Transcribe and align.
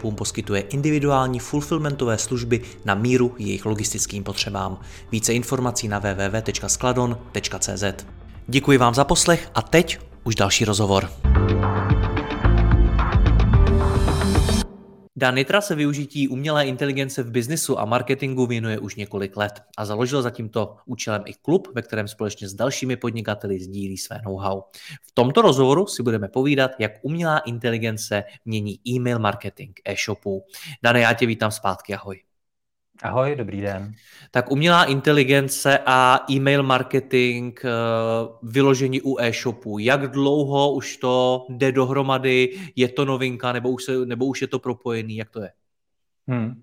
e-shopům 0.00 0.14
poskytuje 0.14 0.60
individuální 0.60 1.38
fulfillmentové 1.38 2.18
služby 2.18 2.60
na 2.84 2.94
míru 2.94 3.34
jejich 3.38 3.66
logistickým 3.66 4.24
potřebám. 4.24 4.80
Více 5.12 5.34
informací 5.34 5.88
na 5.88 5.98
www.skladon.cz. 5.98 7.84
Děkuji 8.46 8.78
vám 8.78 8.94
za 8.94 9.04
poslech 9.04 9.50
a 9.54 9.62
teď 9.62 9.98
už 10.24 10.34
další 10.34 10.64
rozhovor. 10.64 11.08
Dan 15.20 15.34
Nitra 15.34 15.60
se 15.60 15.74
využití 15.74 16.28
umělé 16.28 16.66
inteligence 16.66 17.22
v 17.22 17.30
biznisu 17.30 17.78
a 17.78 17.84
marketingu 17.84 18.46
věnuje 18.46 18.78
už 18.78 18.94
několik 18.94 19.36
let 19.36 19.62
a 19.76 19.84
založil 19.84 20.22
za 20.22 20.30
tímto 20.30 20.76
účelem 20.86 21.22
i 21.26 21.34
klub, 21.34 21.68
ve 21.74 21.82
kterém 21.82 22.08
společně 22.08 22.48
s 22.48 22.54
dalšími 22.54 22.96
podnikateli 22.96 23.60
sdílí 23.60 23.98
své 23.98 24.20
know-how. 24.24 24.62
V 25.02 25.12
tomto 25.14 25.42
rozhovoru 25.42 25.86
si 25.86 26.02
budeme 26.02 26.28
povídat, 26.28 26.70
jak 26.78 26.92
umělá 27.02 27.38
inteligence 27.38 28.24
mění 28.44 28.80
e-mail 28.88 29.18
marketing 29.18 29.72
e-shopů. 29.84 30.44
Dane, 30.82 31.00
já 31.00 31.12
tě 31.12 31.26
vítám 31.26 31.50
zpátky, 31.50 31.94
ahoj. 31.94 32.20
Ahoj, 33.02 33.36
dobrý 33.36 33.60
den. 33.60 33.94
Tak 34.30 34.50
umělá 34.50 34.84
inteligence 34.84 35.78
a 35.86 36.24
e-mail 36.30 36.62
marketing, 36.62 37.60
eh, 37.64 37.68
vyložení 38.42 39.00
u 39.02 39.18
e-shopu. 39.18 39.78
Jak 39.78 40.10
dlouho 40.10 40.72
už 40.72 40.96
to 40.96 41.46
jde 41.48 41.72
dohromady? 41.72 42.60
Je 42.76 42.88
to 42.88 43.04
novinka 43.04 43.52
nebo 43.52 43.70
už, 43.70 43.84
se, 43.84 44.06
nebo 44.06 44.26
už 44.26 44.42
je 44.42 44.48
to 44.48 44.58
propojený? 44.58 45.16
Jak 45.16 45.30
to 45.30 45.42
je? 45.42 45.50
Hmm. 46.28 46.62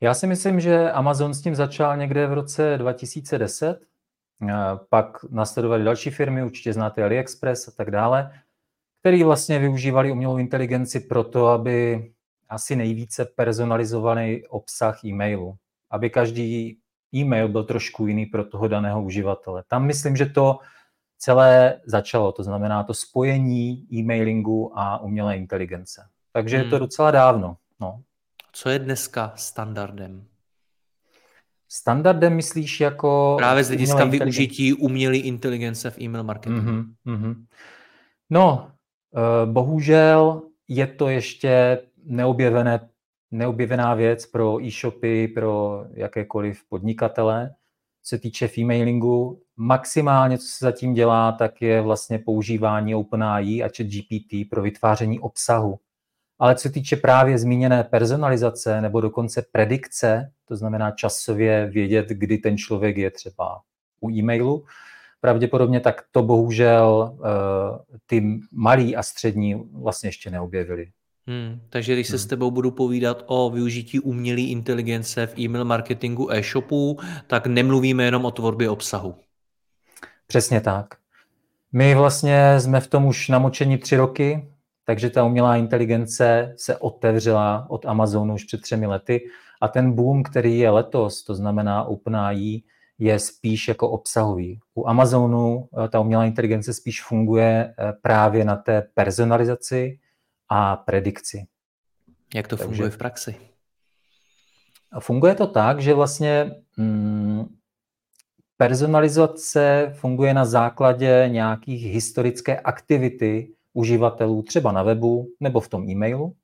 Já 0.00 0.14
si 0.14 0.26
myslím, 0.26 0.60
že 0.60 0.90
Amazon 0.90 1.34
s 1.34 1.42
tím 1.42 1.54
začal 1.54 1.96
někde 1.96 2.26
v 2.26 2.32
roce 2.32 2.74
2010. 2.78 3.80
Eh, 4.48 4.54
pak 4.88 5.24
nasledovaly 5.30 5.84
další 5.84 6.10
firmy, 6.10 6.44
určitě 6.44 6.72
znáte 6.72 7.04
AliExpress 7.04 7.68
a 7.68 7.70
tak 7.70 7.90
dále, 7.90 8.32
který 9.00 9.22
vlastně 9.22 9.58
využívali 9.58 10.12
umělou 10.12 10.38
inteligenci 10.38 11.00
pro 11.00 11.24
to, 11.24 11.46
aby 11.46 12.10
asi 12.52 12.76
nejvíce 12.76 13.24
personalizovaný 13.24 14.46
obsah 14.46 15.04
e-mailu, 15.04 15.56
aby 15.90 16.10
každý 16.10 16.76
e-mail 17.14 17.48
byl 17.48 17.64
trošku 17.64 18.06
jiný 18.06 18.26
pro 18.26 18.44
toho 18.44 18.68
daného 18.68 19.02
uživatele. 19.02 19.64
Tam 19.68 19.86
myslím, 19.86 20.16
že 20.16 20.26
to 20.26 20.58
celé 21.18 21.80
začalo, 21.86 22.32
to 22.32 22.42
znamená 22.42 22.84
to 22.84 22.94
spojení 22.94 23.86
e-mailingu 23.92 24.78
a 24.78 24.98
umělé 25.00 25.36
inteligence. 25.36 26.06
Takže 26.32 26.56
hmm. 26.56 26.64
je 26.64 26.70
to 26.70 26.76
hmm. 26.76 26.80
docela 26.80 27.10
dávno. 27.10 27.56
No. 27.80 28.02
Co 28.52 28.68
je 28.68 28.78
dneska 28.78 29.32
standardem? 29.36 30.24
Standardem 31.68 32.36
myslíš 32.36 32.80
jako... 32.80 33.34
Právě 33.38 33.64
z 33.64 33.68
hlediska 33.68 34.04
využití 34.04 34.74
umělé 34.74 35.16
inteligence 35.16 35.90
v 35.90 36.00
e-mail 36.00 36.24
marketingu. 36.24 36.70
Mm-hmm, 36.70 36.94
mm-hmm. 37.06 37.44
No, 38.30 38.72
uh, 39.10 39.52
bohužel 39.52 40.42
je 40.68 40.86
to 40.86 41.08
ještě 41.08 41.80
neobjevené, 42.04 42.88
neobjevená 43.30 43.94
věc 43.94 44.26
pro 44.26 44.64
e-shopy, 44.64 45.28
pro 45.28 45.84
jakékoliv 45.94 46.64
podnikatele. 46.68 47.54
Co 48.02 48.08
se 48.08 48.18
týče 48.18 48.48
femailingu, 48.48 49.42
maximálně, 49.56 50.38
co 50.38 50.46
se 50.46 50.64
zatím 50.64 50.94
dělá, 50.94 51.32
tak 51.32 51.62
je 51.62 51.80
vlastně 51.80 52.18
používání 52.18 52.94
OpenAI 52.94 53.62
a 53.62 53.68
ChatGPT 53.68 54.50
pro 54.50 54.62
vytváření 54.62 55.20
obsahu. 55.20 55.78
Ale 56.38 56.54
co 56.54 56.62
se 56.62 56.70
týče 56.70 56.96
právě 56.96 57.38
zmíněné 57.38 57.84
personalizace 57.84 58.80
nebo 58.80 59.00
dokonce 59.00 59.44
predikce, 59.52 60.32
to 60.44 60.56
znamená 60.56 60.90
časově 60.90 61.66
vědět, 61.66 62.08
kdy 62.08 62.38
ten 62.38 62.56
člověk 62.56 62.96
je 62.96 63.10
třeba 63.10 63.60
u 64.00 64.10
e-mailu, 64.10 64.64
pravděpodobně 65.20 65.80
tak 65.80 66.04
to 66.10 66.22
bohužel 66.22 67.12
uh, 67.12 67.26
ty 68.06 68.40
malí 68.52 68.96
a 68.96 69.02
střední 69.02 69.54
vlastně 69.72 70.08
ještě 70.08 70.30
neobjevili. 70.30 70.86
Hmm, 71.26 71.60
takže 71.68 71.92
když 71.94 72.06
se 72.06 72.12
hmm. 72.12 72.18
s 72.18 72.26
tebou 72.26 72.50
budu 72.50 72.70
povídat 72.70 73.24
o 73.26 73.50
využití 73.50 74.00
umělé 74.00 74.40
inteligence 74.40 75.26
v 75.26 75.38
e-mail 75.38 75.64
marketingu 75.64 76.32
e-shopů, 76.32 76.98
tak 77.26 77.46
nemluvíme 77.46 78.04
jenom 78.04 78.24
o 78.24 78.30
tvorbě 78.30 78.70
obsahu. 78.70 79.14
Přesně 80.26 80.60
tak. 80.60 80.86
My 81.72 81.94
vlastně 81.94 82.60
jsme 82.60 82.80
v 82.80 82.86
tom 82.86 83.06
už 83.06 83.28
namočení 83.28 83.78
tři 83.78 83.96
roky, 83.96 84.48
takže 84.84 85.10
ta 85.10 85.24
umělá 85.24 85.56
inteligence 85.56 86.54
se 86.56 86.76
otevřela 86.76 87.66
od 87.70 87.86
Amazonu 87.86 88.34
už 88.34 88.44
před 88.44 88.60
třemi 88.60 88.86
lety 88.86 89.20
a 89.60 89.68
ten 89.68 89.92
boom, 89.92 90.22
který 90.22 90.58
je 90.58 90.70
letos, 90.70 91.24
to 91.24 91.34
znamená 91.34 91.84
OpenAI, 91.84 92.62
je 92.98 93.18
spíš 93.18 93.68
jako 93.68 93.90
obsahový. 93.90 94.60
U 94.74 94.88
Amazonu 94.88 95.68
eh, 95.84 95.88
ta 95.88 96.00
umělá 96.00 96.24
inteligence 96.24 96.74
spíš 96.74 97.02
funguje 97.02 97.74
eh, 97.78 97.92
právě 98.02 98.44
na 98.44 98.56
té 98.56 98.82
personalizaci, 98.94 99.98
a 100.52 100.76
predikci. 100.76 101.46
Jak 102.34 102.48
to 102.48 102.56
Takže, 102.56 102.68
funguje 102.68 102.90
v 102.90 102.98
praxi? 102.98 103.36
Funguje 105.00 105.34
to 105.34 105.46
tak, 105.46 105.80
že 105.80 105.94
vlastně 105.94 106.50
mm, 106.76 107.44
personalizace 108.56 109.92
funguje 109.96 110.34
na 110.34 110.44
základě 110.44 111.28
nějakých 111.28 111.84
historické 111.84 112.60
aktivity 112.60 113.54
uživatelů, 113.72 114.42
třeba 114.42 114.72
na 114.72 114.82
webu 114.82 115.28
nebo 115.40 115.60
v 115.60 115.68
tom 115.68 115.88
e-mailu. 115.88 116.36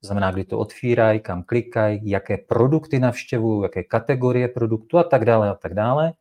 To 0.00 0.06
znamená, 0.06 0.30
kdy 0.30 0.44
to 0.44 0.58
otvírají, 0.58 1.20
kam 1.20 1.42
klikají, 1.42 2.10
jaké 2.10 2.36
produkty 2.36 2.98
navštěvují, 2.98 3.62
jaké 3.62 3.84
kategorie 3.84 4.48
produktu 4.48 4.98
a 4.98 5.04
tak 5.04 5.24
dále 5.24 5.50
a 5.50 5.54
tak 5.54 5.74
dále. 5.74 6.12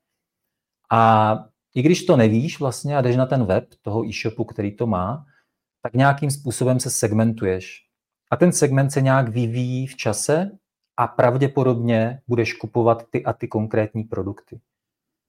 A 0.91 1.33
i 1.75 1.81
když 1.81 2.03
to 2.03 2.17
nevíš 2.17 2.59
vlastně 2.59 2.97
a 2.97 3.01
jdeš 3.01 3.15
na 3.15 3.25
ten 3.25 3.45
web 3.45 3.65
toho 3.81 4.05
e-shopu, 4.05 4.43
který 4.43 4.75
to 4.75 4.87
má, 4.87 5.25
tak 5.81 5.93
nějakým 5.93 6.31
způsobem 6.31 6.79
se 6.79 6.89
segmentuješ. 6.89 7.85
A 8.31 8.37
ten 8.37 8.51
segment 8.51 8.89
se 8.89 9.01
nějak 9.01 9.29
vyvíjí 9.29 9.87
v 9.87 9.95
čase 9.95 10.51
a 10.97 11.07
pravděpodobně 11.07 12.21
budeš 12.27 12.53
kupovat 12.53 13.03
ty 13.09 13.25
a 13.25 13.33
ty 13.33 13.47
konkrétní 13.47 14.03
produkty. 14.03 14.59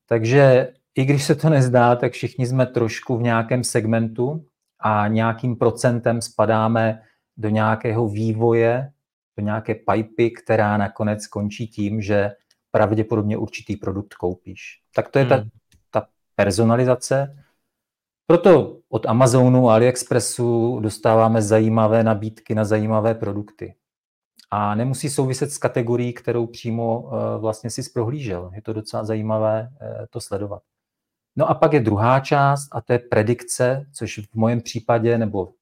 Takže 0.08 0.72
i 0.94 1.04
když 1.04 1.24
se 1.24 1.34
to 1.34 1.48
nezdá, 1.48 1.96
tak 1.96 2.12
všichni 2.12 2.46
jsme 2.46 2.66
trošku 2.66 3.16
v 3.16 3.22
nějakém 3.22 3.64
segmentu 3.64 4.46
a 4.80 5.08
nějakým 5.08 5.56
procentem 5.56 6.22
spadáme 6.22 7.02
do 7.36 7.48
nějakého 7.48 8.08
vývoje, 8.08 8.92
do 9.38 9.44
nějaké 9.44 9.74
pipy, 9.74 10.30
která 10.30 10.76
nakonec 10.76 11.22
skončí 11.22 11.66
tím, 11.66 12.02
že 12.02 12.30
pravděpodobně 12.70 13.36
určitý 13.36 13.76
produkt 13.76 14.14
koupíš. 14.14 14.80
Tak 14.94 15.08
to 15.08 15.18
je 15.18 15.24
hmm. 15.24 15.50
ta, 15.90 16.00
ta 16.00 16.08
personalizace. 16.34 17.44
Proto 18.30 18.78
od 18.88 19.06
Amazonu 19.06 19.70
a 19.70 19.74
AliExpressu 19.74 20.80
dostáváme 20.80 21.42
zajímavé 21.42 22.04
nabídky 22.04 22.54
na 22.54 22.64
zajímavé 22.64 23.14
produkty. 23.14 23.74
A 24.50 24.74
nemusí 24.74 25.10
souviset 25.10 25.52
s 25.52 25.58
kategorií, 25.58 26.12
kterou 26.12 26.46
přímo 26.46 27.10
eh, 27.12 27.38
vlastně 27.38 27.70
si 27.70 27.82
prohlížel. 27.94 28.50
Je 28.54 28.62
to 28.62 28.72
docela 28.72 29.04
zajímavé 29.04 29.70
eh, 29.80 30.06
to 30.10 30.20
sledovat. 30.20 30.62
No 31.36 31.50
a 31.50 31.54
pak 31.54 31.72
je 31.72 31.80
druhá 31.80 32.20
část 32.20 32.68
a 32.72 32.80
to 32.80 32.92
je 32.92 32.98
predikce, 32.98 33.86
což 33.92 34.18
v 34.18 34.34
mojem 34.34 34.60
případě, 34.60 35.18
nebo 35.18 35.52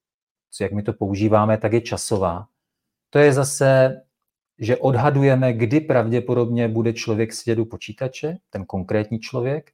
co, 0.50 0.64
jak 0.64 0.72
my 0.72 0.82
to 0.82 0.92
používáme, 0.92 1.58
tak 1.58 1.72
je 1.72 1.80
časová. 1.80 2.46
To 3.10 3.18
je 3.18 3.32
zase, 3.32 4.00
že 4.58 4.76
odhadujeme, 4.76 5.52
kdy 5.52 5.80
pravděpodobně 5.80 6.68
bude 6.68 6.92
člověk 6.92 7.32
sedět 7.32 7.58
u 7.58 7.64
počítače, 7.64 8.36
ten 8.50 8.64
konkrétní 8.64 9.18
člověk, 9.18 9.72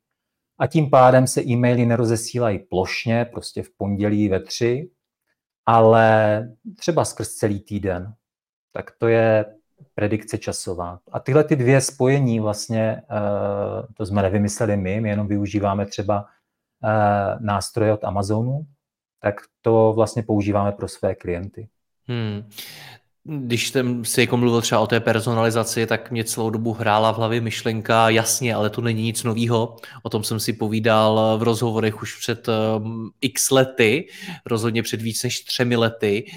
a 0.59 0.67
tím 0.67 0.91
pádem 0.91 1.27
se 1.27 1.43
e-maily 1.43 1.87
nerozesílají 1.87 2.59
plošně, 2.59 3.25
prostě 3.25 3.63
v 3.63 3.71
pondělí 3.77 4.29
ve 4.29 4.41
tři, 4.41 4.91
ale 5.67 6.49
třeba 6.77 7.05
skrz 7.05 7.29
celý 7.29 7.61
týden. 7.61 8.15
Tak 8.73 8.91
to 8.99 9.09
je 9.09 9.45
predikce 9.95 10.39
časová. 10.39 10.99
A 11.13 11.21
tyhle 11.21 11.45
ty 11.45 11.57
dvě 11.57 11.81
spojení 11.81 12.41
vlastně, 12.41 13.03
eh, 13.11 13.87
to 13.97 14.07
jsme 14.07 14.23
nevymysleli 14.23 14.77
my, 14.77 15.01
my 15.01 15.09
jenom 15.09 15.29
využíváme 15.29 15.87
třeba 15.87 16.27
eh, 16.85 17.37
nástroje 17.41 17.93
od 17.93 18.05
Amazonu, 18.05 18.67
tak 19.21 19.35
to 19.63 19.93
vlastně 19.97 20.23
používáme 20.23 20.73
pro 20.73 20.89
své 20.89 21.15
klienty. 21.15 21.69
Hmm 22.07 22.49
když 23.25 23.69
jsem 23.69 24.05
si 24.05 24.21
jako 24.21 24.37
mluvil 24.37 24.61
třeba 24.61 24.81
o 24.81 24.87
té 24.87 25.01
personalizaci, 25.01 25.87
tak 25.87 26.11
mě 26.11 26.25
celou 26.25 26.51
dobu 26.51 26.73
hrála 26.73 27.13
v 27.13 27.17
hlavě 27.17 27.41
myšlenka, 27.41 28.09
jasně, 28.09 28.55
ale 28.55 28.71
to 28.71 28.81
není 28.81 29.03
nic 29.03 29.25
novýho. 29.25 29.77
O 30.03 30.11
tom 30.11 30.25
jsem 30.25 30.41
si 30.41 30.53
povídal 30.53 31.39
v 31.39 31.43
rozhovorech 31.43 32.03
už 32.03 32.19
před 32.19 32.49
um, 32.49 33.11
x 33.21 33.51
lety, 33.51 34.09
rozhodně 34.47 34.83
před 34.83 35.03
víc 35.03 35.23
než 35.23 35.41
třemi 35.41 35.77
lety. 35.77 36.31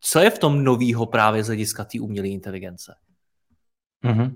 Co 0.00 0.18
je 0.18 0.30
v 0.30 0.38
tom 0.38 0.64
novýho 0.64 1.06
právě 1.06 1.44
z 1.44 1.46
hlediska 1.46 1.84
té 1.84 2.00
umělé 2.00 2.28
inteligence? 2.28 2.94
Mm-hmm. 4.04 4.34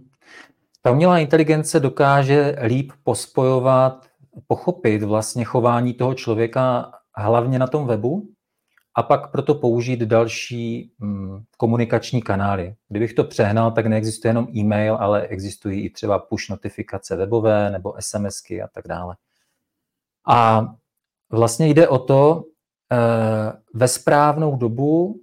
Ta 0.82 0.90
umělá 0.90 1.18
inteligence 1.18 1.80
dokáže 1.80 2.56
líp 2.66 2.92
pospojovat, 3.02 4.06
pochopit 4.46 5.02
vlastně 5.02 5.44
chování 5.44 5.94
toho 5.94 6.14
člověka 6.14 6.92
hlavně 7.16 7.58
na 7.58 7.66
tom 7.66 7.86
webu 7.86 8.28
a 8.94 9.02
pak 9.02 9.30
proto 9.30 9.54
použít 9.54 10.00
další 10.00 10.92
mm, 10.98 11.44
komunikační 11.56 12.22
kanály. 12.22 12.76
Kdybych 12.88 13.14
to 13.14 13.24
přehnal, 13.24 13.70
tak 13.70 13.86
neexistuje 13.86 14.30
jenom 14.30 14.48
e-mail, 14.56 14.96
ale 14.96 15.22
existují 15.22 15.84
i 15.84 15.90
třeba 15.90 16.18
push 16.18 16.48
notifikace 16.48 17.16
webové 17.16 17.70
nebo 17.70 17.94
SMSky 18.00 18.62
a 18.62 18.68
tak 18.68 18.88
dále. 18.88 19.16
A 20.28 20.66
vlastně 21.30 21.66
jde 21.68 21.88
o 21.88 21.98
to, 21.98 22.44
eh, 22.92 23.52
ve 23.74 23.88
správnou 23.88 24.56
dobu 24.56 25.20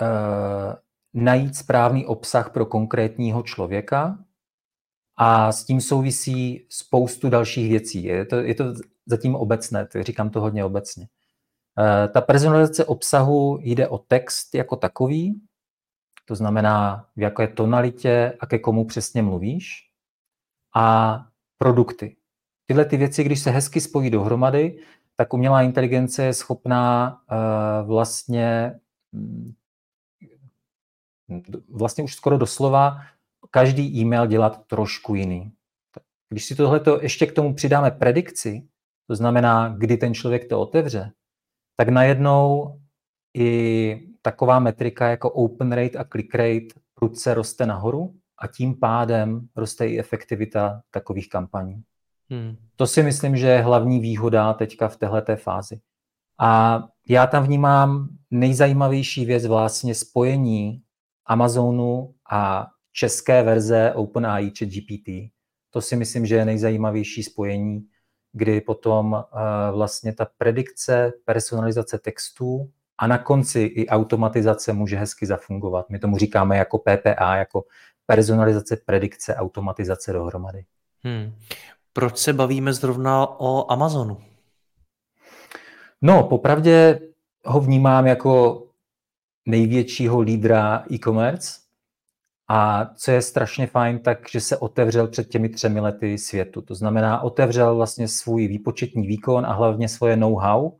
eh, 0.00 0.76
najít 1.14 1.56
správný 1.56 2.06
obsah 2.06 2.52
pro 2.52 2.66
konkrétního 2.66 3.42
člověka 3.42 4.18
a 5.16 5.52
s 5.52 5.64
tím 5.64 5.80
souvisí 5.80 6.66
spoustu 6.68 7.30
dalších 7.30 7.68
věcí. 7.68 8.04
Je 8.04 8.24
to, 8.24 8.36
je 8.36 8.54
to 8.54 8.64
zatím 9.06 9.34
obecné, 9.34 9.86
to 9.86 10.02
říkám 10.02 10.30
to 10.30 10.40
hodně 10.40 10.64
obecně. 10.64 11.08
Eh, 11.78 12.08
ta 12.08 12.20
personalizace 12.20 12.84
obsahu 12.84 13.58
jde 13.62 13.88
o 13.88 13.98
text 13.98 14.54
jako 14.54 14.76
takový, 14.76 15.40
to 16.24 16.34
znamená, 16.34 17.06
v 17.16 17.20
jaké 17.20 17.48
tonalitě 17.48 18.36
a 18.40 18.46
ke 18.46 18.58
komu 18.58 18.84
přesně 18.84 19.22
mluvíš, 19.22 19.90
a 20.76 21.18
produkty. 21.58 22.16
Tyhle 22.66 22.84
ty 22.84 22.96
věci, 22.96 23.24
když 23.24 23.40
se 23.40 23.50
hezky 23.50 23.80
spojí 23.80 24.10
dohromady, 24.10 24.78
tak 25.16 25.34
umělá 25.34 25.62
inteligence 25.62 26.24
je 26.24 26.34
schopná 26.34 27.18
uh, 27.30 27.88
vlastně 27.88 28.80
mm, 29.12 29.52
vlastně 31.68 32.04
už 32.04 32.14
skoro 32.14 32.38
doslova 32.38 33.00
každý 33.50 34.00
e-mail 34.00 34.26
dělat 34.26 34.66
trošku 34.66 35.14
jiný. 35.14 35.52
Když 36.28 36.44
si 36.44 36.54
tohleto 36.54 37.02
ještě 37.02 37.26
k 37.26 37.32
tomu 37.32 37.54
přidáme 37.54 37.90
predikci, 37.90 38.68
to 39.06 39.16
znamená, 39.16 39.74
kdy 39.78 39.96
ten 39.96 40.14
člověk 40.14 40.48
to 40.48 40.60
otevře, 40.60 41.12
tak 41.76 41.88
najednou 41.88 42.74
i 43.36 44.08
taková 44.22 44.58
metrika 44.58 45.08
jako 45.08 45.30
open 45.30 45.72
rate 45.72 45.98
a 45.98 46.04
click 46.04 46.34
rate 46.34 46.80
prudce 46.94 47.34
roste 47.34 47.66
nahoru 47.66 48.14
a 48.38 48.46
tím 48.46 48.74
pádem 48.80 49.48
roste 49.56 49.88
i 49.88 49.98
efektivita 49.98 50.82
takových 50.90 51.28
kampaní. 51.28 51.82
Hmm. 52.30 52.56
To 52.76 52.86
si 52.86 53.02
myslím, 53.02 53.36
že 53.36 53.46
je 53.46 53.62
hlavní 53.62 54.00
výhoda 54.00 54.52
teďka 54.52 54.88
v 54.88 54.96
této 54.96 55.36
fázi. 55.36 55.80
A 56.40 56.82
já 57.08 57.26
tam 57.26 57.44
vnímám 57.44 58.08
nejzajímavější 58.30 59.24
věc 59.24 59.46
vlastně 59.46 59.94
spojení 59.94 60.82
Amazonu 61.26 62.14
a 62.30 62.66
české 62.92 63.42
verze 63.42 63.92
OpenAI 63.94 64.50
či 64.50 64.66
GPT. 64.66 65.32
To 65.70 65.80
si 65.80 65.96
myslím, 65.96 66.26
že 66.26 66.34
je 66.34 66.44
nejzajímavější 66.44 67.22
spojení, 67.22 67.86
kdy 68.34 68.60
potom 68.60 69.12
uh, 69.12 69.20
vlastně 69.76 70.12
ta 70.12 70.26
predikce, 70.38 71.12
personalizace 71.24 71.98
textů 71.98 72.70
a 72.98 73.06
na 73.06 73.18
konci 73.18 73.60
i 73.60 73.88
automatizace 73.88 74.72
může 74.72 74.96
hezky 74.96 75.26
zafungovat. 75.26 75.90
My 75.90 75.98
tomu 75.98 76.18
říkáme 76.18 76.56
jako 76.56 76.78
PPA, 76.78 77.36
jako 77.36 77.64
personalizace, 78.06 78.76
predikce, 78.76 79.34
automatizace 79.34 80.12
dohromady. 80.12 80.64
Hmm. 81.02 81.34
Proč 81.92 82.18
se 82.18 82.32
bavíme 82.32 82.72
zrovna 82.72 83.26
o 83.40 83.72
Amazonu? 83.72 84.20
No, 86.02 86.22
popravdě 86.22 87.00
ho 87.44 87.60
vnímám 87.60 88.06
jako 88.06 88.62
největšího 89.46 90.20
lídra 90.20 90.84
e-commerce. 90.92 91.63
A 92.48 92.90
co 92.94 93.10
je 93.10 93.22
strašně 93.22 93.66
fajn, 93.66 93.98
tak 93.98 94.18
že 94.30 94.40
se 94.40 94.56
otevřel 94.56 95.08
před 95.08 95.28
těmi 95.28 95.48
třemi 95.48 95.80
lety 95.80 96.18
světu. 96.18 96.62
To 96.62 96.74
znamená, 96.74 97.20
otevřel 97.20 97.76
vlastně 97.76 98.08
svůj 98.08 98.48
výpočetní 98.48 99.06
výkon 99.06 99.46
a 99.46 99.52
hlavně 99.52 99.88
svoje 99.88 100.16
know-how. 100.16 100.70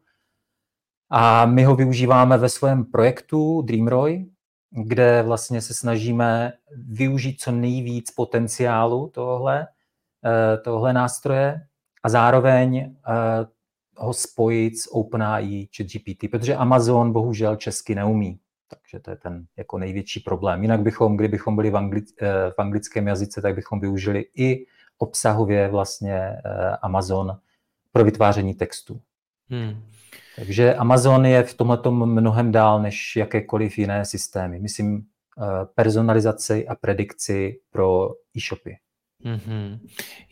A 1.11 1.47
my 1.47 1.65
ho 1.65 1.77
využíváme 1.77 2.39
ve 2.39 2.49
svém 2.49 2.85
projektu 2.85 3.63
Dreamroy, 3.63 4.27
kde 4.71 5.23
vlastně 5.23 5.63
se 5.63 5.75
snažíme 5.75 6.53
využít 6.77 7.41
co 7.41 7.53
nejvíc 7.53 8.11
potenciálu 8.11 9.11
tohle, 9.15 9.67
eh, 10.25 10.59
tohle 10.59 10.93
nástroje 10.93 11.67
a 12.03 12.09
zároveň 12.09 12.77
eh, 12.79 13.47
ho 13.97 14.13
spojit 14.13 14.81
s 14.81 14.95
OpenAI 14.95 15.69
či 15.71 15.85
GPT, 15.85 16.29
protože 16.31 16.55
Amazon 16.55 17.13
bohužel 17.13 17.57
česky 17.57 17.95
neumí. 17.95 18.41
Takže 18.69 19.01
to 19.01 19.11
je 19.11 19.17
ten 19.17 19.47
jako 19.57 19.79
největší 19.79 20.21
problém. 20.21 20.63
Jinak 20.63 20.81
bychom, 20.81 21.17
kdybychom 21.17 21.57
byli 21.57 21.71
v, 21.71 21.75
angli- 21.75 22.15
eh, 22.21 22.51
v 22.51 22.59
anglickém 22.59 23.07
jazyce, 23.09 23.43
tak 23.43 23.55
bychom 23.55 23.81
využili 23.81 24.27
i 24.35 24.67
obsahově 24.99 25.69
vlastně 25.69 26.15
eh, 26.15 26.41
Amazon 26.83 27.39
pro 27.93 28.05
vytváření 28.05 28.55
textu. 28.55 29.01
Hmm. 29.49 29.83
Takže 30.37 30.75
Amazon 30.75 31.27
je 31.27 31.43
v 31.43 31.55
tomhle 31.55 31.79
mnohem 31.91 32.53
dál 32.53 32.83
než 32.83 33.17
jakékoliv 33.17 33.79
jiné 33.79 34.05
systémy. 34.05 34.59
Myslím 34.59 34.99
eh, 34.99 35.43
personalizaci 35.75 36.69
a 36.69 36.75
predikci 36.75 37.61
pro 37.71 38.11
e-shopy. 38.37 38.77
Mm-hmm. 39.25 39.79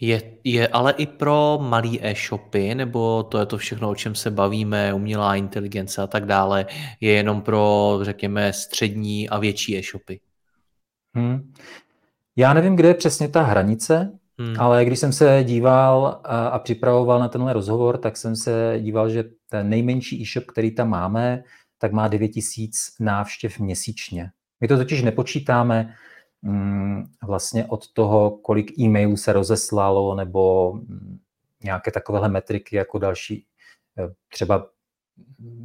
Je, 0.00 0.22
je 0.44 0.68
ale 0.68 0.92
i 0.92 1.06
pro 1.06 1.58
malý 1.62 2.04
e-shopy, 2.06 2.74
nebo 2.74 3.22
to 3.22 3.38
je 3.38 3.46
to 3.46 3.58
všechno, 3.58 3.90
o 3.90 3.94
čem 3.94 4.14
se 4.14 4.30
bavíme, 4.30 4.94
umělá 4.94 5.36
inteligence 5.36 6.02
a 6.02 6.06
tak 6.06 6.26
dále, 6.26 6.66
je 7.00 7.12
jenom 7.12 7.42
pro, 7.42 7.98
řekněme, 8.02 8.52
střední 8.52 9.28
a 9.28 9.38
větší 9.38 9.78
e-shopy? 9.78 10.20
Hmm. 11.14 11.52
Já 12.36 12.54
nevím, 12.54 12.76
kde 12.76 12.88
je 12.88 12.94
přesně 12.94 13.28
ta 13.28 13.42
hranice, 13.42 14.18
hmm. 14.38 14.54
ale 14.58 14.84
když 14.84 14.98
jsem 14.98 15.12
se 15.12 15.44
díval 15.44 16.20
a, 16.24 16.46
a 16.46 16.58
připravoval 16.58 17.20
na 17.20 17.28
tenhle 17.28 17.52
rozhovor, 17.52 17.98
tak 17.98 18.16
jsem 18.16 18.36
se 18.36 18.78
díval, 18.80 19.10
že 19.10 19.24
ten 19.48 19.68
nejmenší 19.68 20.22
e-shop, 20.22 20.44
který 20.44 20.70
tam 20.70 20.88
máme, 20.88 21.42
tak 21.78 21.92
má 21.92 22.08
9000 22.08 22.78
návštěv 23.00 23.58
měsíčně. 23.58 24.30
My 24.60 24.68
to 24.68 24.76
totiž 24.76 25.02
nepočítáme 25.02 25.94
vlastně 27.22 27.66
od 27.66 27.92
toho, 27.92 28.30
kolik 28.30 28.78
e-mailů 28.78 29.16
se 29.16 29.32
rozeslalo 29.32 30.14
nebo 30.14 30.72
mm, 30.72 31.18
nějaké 31.64 31.90
takovéhle 31.90 32.28
metriky 32.28 32.76
jako 32.76 32.98
další, 32.98 33.46
eh, 33.98 34.08
třeba 34.28 34.66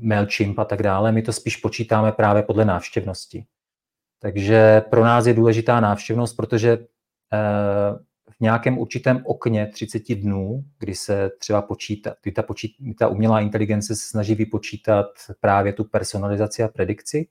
MailChimp 0.01 0.59
a 0.59 0.65
tak 0.65 0.83
dále. 0.83 1.11
My 1.11 1.21
to 1.21 1.33
spíš 1.33 1.55
počítáme 1.57 2.11
právě 2.11 2.43
podle 2.43 2.65
návštěvnosti. 2.65 3.45
Takže 4.19 4.81
pro 4.81 5.03
nás 5.03 5.25
je 5.25 5.33
důležitá 5.33 5.79
návštěvnost, 5.79 6.37
protože 6.37 6.71
eh, 7.33 7.99
v 8.31 8.39
nějakém 8.39 8.77
určitém 8.77 9.21
okně 9.25 9.67
30 9.67 10.15
dnů, 10.15 10.63
kdy 10.79 10.95
se 10.95 11.29
třeba 11.39 11.61
počítá, 11.61 12.15
kdy 12.23 12.31
ta, 12.31 12.43
počít, 12.43 12.75
kdy 12.79 12.93
ta 12.93 13.07
umělá 13.07 13.41
inteligence 13.41 13.95
se 13.95 14.09
snaží 14.09 14.35
vypočítat 14.35 15.05
právě 15.39 15.73
tu 15.73 15.83
personalizaci 15.83 16.63
a 16.63 16.67
predikci, 16.67 17.27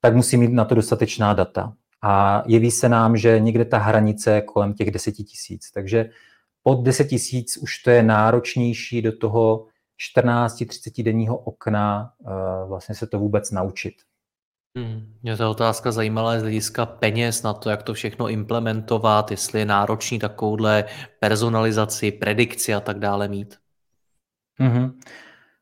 tak 0.00 0.16
musí 0.16 0.36
mít 0.36 0.52
na 0.52 0.64
to 0.64 0.74
dostatečná 0.74 1.34
data 1.34 1.76
a 2.02 2.42
jeví 2.46 2.70
se 2.70 2.88
nám, 2.88 3.16
že 3.16 3.40
někde 3.40 3.64
ta 3.64 3.78
hranice 3.78 4.34
je 4.34 4.42
kolem 4.42 4.74
těch 4.74 4.90
10 4.90 5.12
tisíc. 5.12 5.70
Takže 5.70 6.10
pod 6.62 6.82
10 6.82 7.04
tisíc 7.04 7.56
už 7.56 7.78
to 7.78 7.90
je 7.90 8.02
náročnější 8.02 9.02
do 9.02 9.16
toho 9.16 9.66
14-30 10.16 11.04
denního 11.04 11.38
okna 11.38 12.12
uh, 12.18 12.68
vlastně 12.68 12.94
se 12.94 13.06
to 13.06 13.18
vůbec 13.18 13.50
naučit. 13.50 13.94
Hmm. 14.76 15.14
Mě 15.22 15.36
ta 15.36 15.50
otázka 15.50 15.92
zajímala 15.92 16.38
z 16.38 16.42
hlediska 16.42 16.86
peněz 16.86 17.42
na 17.42 17.52
to, 17.52 17.70
jak 17.70 17.82
to 17.82 17.94
všechno 17.94 18.28
implementovat, 18.28 19.30
jestli 19.30 19.58
je 19.58 19.64
náročný 19.64 20.18
takovouhle 20.18 20.84
personalizaci, 21.18 22.12
predikci 22.12 22.74
a 22.74 22.80
tak 22.80 22.98
dále 22.98 23.28
mít. 23.28 23.58
Mm-hmm. 24.60 24.92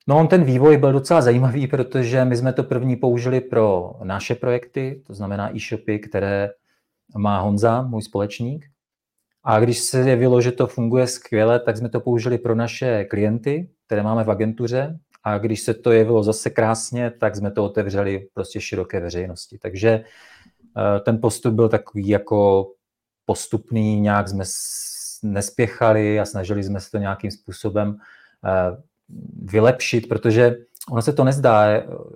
No 0.08 0.18
on 0.18 0.28
ten 0.28 0.44
vývoj 0.44 0.76
byl 0.76 0.92
docela 0.92 1.20
zajímavý, 1.20 1.66
protože 1.66 2.24
my 2.24 2.36
jsme 2.36 2.52
to 2.52 2.64
první 2.64 2.96
použili 2.96 3.40
pro 3.40 3.92
naše 4.02 4.34
projekty, 4.34 5.02
to 5.06 5.14
znamená 5.14 5.56
e-shopy, 5.56 5.98
které 5.98 6.50
má 7.16 7.40
Honza, 7.40 7.82
můj 7.82 8.02
společník. 8.02 8.66
A 9.44 9.60
když 9.60 9.78
se 9.78 9.98
jevilo, 9.98 10.40
že 10.40 10.52
to 10.52 10.66
funguje 10.66 11.06
skvěle, 11.06 11.60
tak 11.60 11.76
jsme 11.76 11.88
to 11.88 12.00
použili 12.00 12.38
pro 12.38 12.54
naše 12.54 13.04
klienty, 13.04 13.70
které 13.86 14.02
máme 14.02 14.24
v 14.24 14.30
agentuře. 14.30 14.98
A 15.24 15.38
když 15.38 15.60
se 15.60 15.74
to 15.74 15.92
jevilo 15.92 16.22
zase 16.22 16.50
krásně, 16.50 17.10
tak 17.10 17.36
jsme 17.36 17.50
to 17.50 17.64
otevřeli 17.64 18.28
prostě 18.34 18.60
široké 18.60 19.00
veřejnosti. 19.00 19.58
Takže 19.58 19.90
eh, 19.90 21.00
ten 21.00 21.20
postup 21.20 21.54
byl 21.54 21.68
takový 21.68 22.08
jako 22.08 22.70
postupný, 23.24 24.00
nějak 24.00 24.28
jsme 24.28 24.44
nespěchali 25.22 26.20
a 26.20 26.24
snažili 26.24 26.62
jsme 26.62 26.80
se 26.80 26.90
to 26.90 26.98
nějakým 26.98 27.30
způsobem 27.30 27.96
eh, 28.44 28.82
vylepšit, 29.42 30.08
protože 30.08 30.56
ono 30.90 31.02
se 31.02 31.12
to 31.12 31.24
nezdá. 31.24 31.64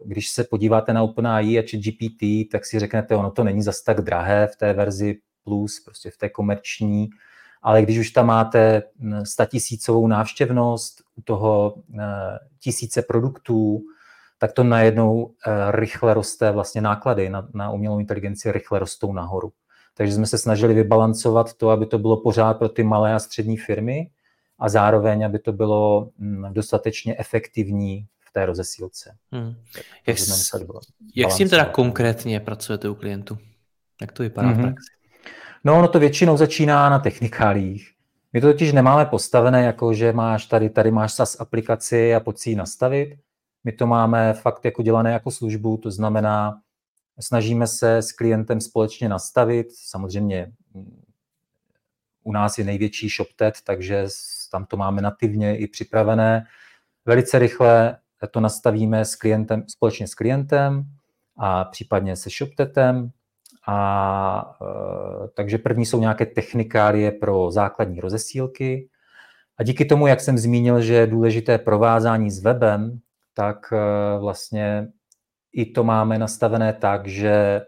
Když 0.04 0.28
se 0.28 0.44
podíváte 0.44 0.92
na 0.92 1.02
OpenAI 1.02 1.58
a 1.58 1.62
GPT, 1.62 2.50
tak 2.52 2.66
si 2.66 2.78
řeknete, 2.78 3.16
ono 3.16 3.30
to 3.30 3.44
není 3.44 3.62
zas 3.62 3.82
tak 3.82 4.00
drahé 4.00 4.46
v 4.46 4.56
té 4.56 4.72
verzi 4.72 5.18
plus, 5.44 5.80
prostě 5.84 6.10
v 6.10 6.16
té 6.16 6.28
komerční, 6.28 7.08
ale 7.62 7.82
když 7.82 7.98
už 7.98 8.10
tam 8.10 8.26
máte 8.26 8.82
statisícovou 9.24 10.06
návštěvnost, 10.06 11.02
u 11.16 11.22
toho 11.22 11.74
tisíce 12.60 13.02
produktů, 13.02 13.80
tak 14.38 14.52
to 14.52 14.64
najednou 14.64 15.34
rychle 15.70 16.14
roste, 16.14 16.50
vlastně 16.50 16.80
náklady 16.80 17.30
na, 17.30 17.48
na 17.54 17.70
umělou 17.70 17.98
inteligenci 17.98 18.52
rychle 18.52 18.78
rostou 18.78 19.12
nahoru. 19.12 19.52
Takže 19.94 20.14
jsme 20.14 20.26
se 20.26 20.38
snažili 20.38 20.74
vybalancovat 20.74 21.54
to, 21.54 21.70
aby 21.70 21.86
to 21.86 21.98
bylo 21.98 22.16
pořád 22.16 22.54
pro 22.54 22.68
ty 22.68 22.82
malé 22.82 23.14
a 23.14 23.18
střední 23.18 23.56
firmy 23.56 24.10
a 24.62 24.68
zároveň, 24.68 25.26
aby 25.26 25.38
to 25.38 25.52
bylo 25.52 26.10
mm, 26.18 26.52
dostatečně 26.52 27.16
efektivní 27.18 28.06
v 28.20 28.32
té 28.32 28.46
rozesílce. 28.46 29.16
Hmm. 29.32 29.54
Jak, 30.06 30.18
s, 30.18 30.50
jak 31.14 31.32
s 31.32 31.36
tím 31.36 31.48
teda 31.48 31.64
konkrétně 31.64 32.40
pracujete 32.40 32.88
u 32.88 32.94
klientů? 32.94 33.38
Jak 34.00 34.12
to 34.12 34.22
vypadá 34.22 34.48
mm-hmm. 34.48 34.54
v 34.54 34.56
mhm. 34.56 34.66
praxi? 34.66 34.92
No, 35.64 35.78
ono 35.78 35.88
to 35.88 35.98
většinou 35.98 36.36
začíná 36.36 36.90
na 36.90 36.98
technikálích. 36.98 37.90
My 38.32 38.40
to 38.40 38.46
totiž 38.46 38.72
nemáme 38.72 39.06
postavené, 39.06 39.62
jako 39.62 39.94
že 39.94 40.12
máš 40.12 40.46
tady, 40.46 40.70
tady 40.70 40.90
máš 40.90 41.12
SAS 41.12 41.40
aplikaci 41.40 42.14
a 42.14 42.20
pojď 42.20 42.38
si 42.38 42.50
ji 42.50 42.56
nastavit. 42.56 43.18
My 43.64 43.72
to 43.72 43.86
máme 43.86 44.32
fakt 44.32 44.64
jako 44.64 44.82
dělané 44.82 45.12
jako 45.12 45.30
službu, 45.30 45.76
to 45.76 45.90
znamená, 45.90 46.58
snažíme 47.20 47.66
se 47.66 47.96
s 47.96 48.12
klientem 48.12 48.60
společně 48.60 49.08
nastavit. 49.08 49.66
Samozřejmě 49.72 50.52
mm, 50.74 51.01
u 52.22 52.32
nás 52.32 52.58
je 52.58 52.64
největší 52.64 53.08
ShopTet, 53.08 53.54
takže 53.64 54.06
tam 54.50 54.64
to 54.64 54.76
máme 54.76 55.02
nativně 55.02 55.58
i 55.58 55.66
připravené. 55.66 56.46
Velice 57.06 57.38
rychle 57.38 57.98
to 58.30 58.40
nastavíme 58.40 59.04
s 59.04 59.14
klientem, 59.14 59.64
společně 59.68 60.06
s 60.06 60.14
klientem 60.14 60.84
a 61.36 61.64
případně 61.64 62.16
se 62.16 62.30
ShopTetem. 62.30 63.10
A, 63.66 64.56
e, 64.62 65.28
takže 65.34 65.58
první 65.58 65.86
jsou 65.86 66.00
nějaké 66.00 66.26
technikálie 66.26 67.12
pro 67.12 67.50
základní 67.50 68.00
rozesílky. 68.00 68.88
A 69.58 69.62
díky 69.62 69.84
tomu, 69.84 70.06
jak 70.06 70.20
jsem 70.20 70.38
zmínil, 70.38 70.80
že 70.80 70.94
je 70.94 71.06
důležité 71.06 71.58
provázání 71.58 72.30
s 72.30 72.42
webem, 72.42 73.00
tak 73.34 73.72
e, 73.72 73.78
vlastně 74.18 74.88
i 75.52 75.66
to 75.66 75.84
máme 75.84 76.18
nastavené 76.18 76.72
tak, 76.72 77.06
že 77.06 77.30
e, 77.30 77.62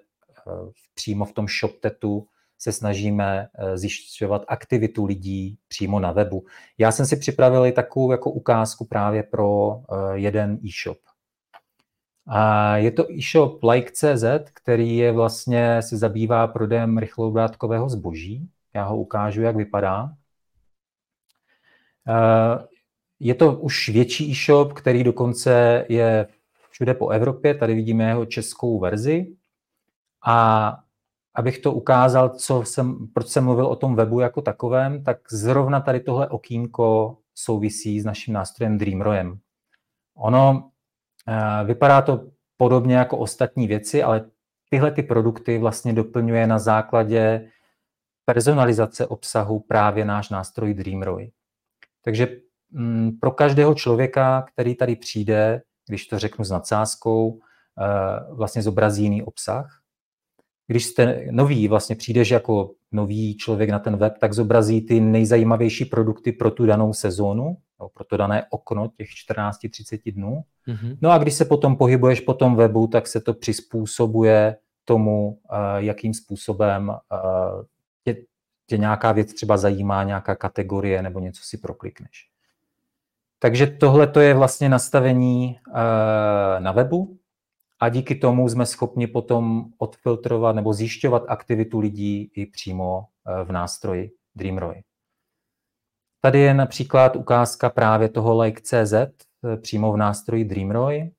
přímo 0.94 1.24
v 1.24 1.32
tom 1.32 1.46
ShopTetu 1.48 2.26
se 2.58 2.72
snažíme 2.72 3.48
zjišťovat 3.74 4.44
aktivitu 4.48 5.04
lidí 5.04 5.58
přímo 5.68 6.00
na 6.00 6.12
webu. 6.12 6.44
Já 6.78 6.92
jsem 6.92 7.06
si 7.06 7.16
připravil 7.16 7.66
i 7.66 7.72
takovou 7.72 8.12
jako 8.12 8.30
ukázku 8.30 8.84
právě 8.84 9.22
pro 9.22 9.80
jeden 10.12 10.58
e-shop. 10.64 10.98
A 12.26 12.76
je 12.76 12.90
to 12.90 13.12
e-shop 13.12 13.62
like.cz, 13.64 14.24
který 14.54 14.96
je 14.96 15.12
vlastně, 15.12 15.82
se 15.82 15.96
zabývá 15.96 16.46
prodejem 16.46 16.98
rychlobrátkového 16.98 17.88
zboží. 17.88 18.48
Já 18.74 18.84
ho 18.84 18.96
ukážu, 18.96 19.42
jak 19.42 19.56
vypadá. 19.56 20.10
Je 23.20 23.34
to 23.34 23.52
už 23.52 23.88
větší 23.88 24.30
e-shop, 24.30 24.72
který 24.72 25.04
dokonce 25.04 25.84
je 25.88 26.26
všude 26.70 26.94
po 26.94 27.08
Evropě. 27.08 27.54
Tady 27.54 27.74
vidíme 27.74 28.04
jeho 28.04 28.26
českou 28.26 28.78
verzi. 28.78 29.36
A 30.26 30.78
abych 31.34 31.58
to 31.58 31.72
ukázal, 31.72 32.28
co 32.28 32.62
jsem, 32.62 33.08
proč 33.14 33.28
jsem 33.28 33.44
mluvil 33.44 33.66
o 33.66 33.76
tom 33.76 33.96
webu 33.96 34.20
jako 34.20 34.42
takovém, 34.42 35.04
tak 35.04 35.18
zrovna 35.30 35.80
tady 35.80 36.00
tohle 36.00 36.28
okýnko 36.28 37.16
souvisí 37.34 38.00
s 38.00 38.04
naším 38.04 38.34
nástrojem 38.34 38.78
Dreamroyem. 38.78 39.38
Ono 40.16 40.70
Eh, 41.28 41.64
vypadá 41.64 42.02
to 42.02 42.30
podobně 42.56 42.96
jako 42.96 43.18
ostatní 43.18 43.66
věci, 43.66 44.02
ale 44.02 44.30
tyhle 44.70 44.90
ty 44.90 45.02
produkty 45.02 45.58
vlastně 45.58 45.92
doplňuje 45.92 46.46
na 46.46 46.58
základě 46.58 47.50
personalizace 48.24 49.06
obsahu 49.06 49.60
právě 49.60 50.04
náš 50.04 50.30
nástroj 50.30 50.74
Dreamroy. 50.74 51.30
Takže 52.02 52.28
mm, 52.70 53.18
pro 53.20 53.30
každého 53.30 53.74
člověka, 53.74 54.42
který 54.52 54.74
tady 54.74 54.96
přijde, 54.96 55.62
když 55.88 56.06
to 56.06 56.18
řeknu 56.18 56.44
s 56.44 56.50
nadsázkou, 56.50 57.38
eh, 57.80 58.34
vlastně 58.34 58.62
zobrazí 58.62 59.02
jiný 59.02 59.22
obsah. 59.22 59.80
Když 60.66 60.84
jste 60.84 61.26
nový, 61.30 61.68
vlastně 61.68 61.96
přijdeš 61.96 62.30
jako 62.30 62.70
nový 62.92 63.36
člověk 63.36 63.70
na 63.70 63.78
ten 63.78 63.96
web, 63.96 64.18
tak 64.18 64.32
zobrazí 64.32 64.80
ty 64.80 65.00
nejzajímavější 65.00 65.84
produkty 65.84 66.32
pro 66.32 66.50
tu 66.50 66.66
danou 66.66 66.92
sezónu, 66.92 67.56
no, 67.80 67.88
pro 67.88 68.04
to 68.04 68.16
dané 68.16 68.46
okno 68.50 68.90
těch 68.96 69.08
14-30 69.30 70.12
dnů. 70.12 70.42
Mm-hmm. 70.68 70.96
No 71.00 71.10
a 71.10 71.18
když 71.18 71.34
se 71.34 71.44
potom 71.44 71.76
pohybuješ 71.76 72.20
po 72.20 72.34
tom 72.34 72.56
webu, 72.56 72.86
tak 72.86 73.06
se 73.06 73.20
to 73.20 73.34
přizpůsobuje 73.34 74.56
tomu, 74.84 75.28
uh, 75.28 75.58
jakým 75.76 76.14
způsobem 76.14 76.88
uh, 76.88 77.64
tě, 78.04 78.16
tě 78.66 78.78
nějaká 78.78 79.12
věc 79.12 79.34
třeba 79.34 79.56
zajímá, 79.56 80.04
nějaká 80.04 80.34
kategorie 80.34 81.02
nebo 81.02 81.20
něco 81.20 81.42
si 81.44 81.58
proklikneš. 81.58 82.28
Takže 83.38 83.66
tohle 83.66 84.06
to 84.06 84.20
je 84.20 84.34
vlastně 84.34 84.68
nastavení 84.68 85.58
uh, 85.68 85.74
na 86.58 86.72
webu 86.72 87.18
a 87.84 87.88
díky 87.88 88.14
tomu 88.14 88.48
jsme 88.48 88.66
schopni 88.66 89.06
potom 89.06 89.64
odfiltrovat 89.78 90.56
nebo 90.56 90.72
zjišťovat 90.72 91.22
aktivitu 91.28 91.80
lidí 91.80 92.30
i 92.34 92.46
přímo 92.46 93.06
v 93.44 93.52
nástroji 93.52 94.10
Dreamroy. 94.34 94.82
Tady 96.20 96.40
je 96.40 96.54
například 96.54 97.16
ukázka 97.16 97.70
právě 97.70 98.08
toho 98.08 98.42
like.cz 98.42 98.92
eh, 98.92 99.10
přímo 99.56 99.92
v 99.92 99.96
nástroji 99.96 100.44
Dreamroy. 100.44 101.10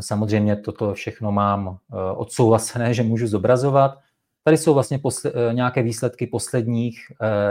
Samozřejmě 0.00 0.56
toto 0.56 0.94
všechno 0.94 1.32
mám 1.32 1.78
eh, 1.92 1.96
odsouhlasené, 2.16 2.94
že 2.94 3.02
můžu 3.02 3.26
zobrazovat. 3.26 3.98
Tady 4.44 4.56
jsou 4.56 4.74
vlastně 4.74 4.98
posle, 4.98 5.32
eh, 5.34 5.54
nějaké 5.54 5.82
výsledky 5.82 6.26
posledních 6.26 6.98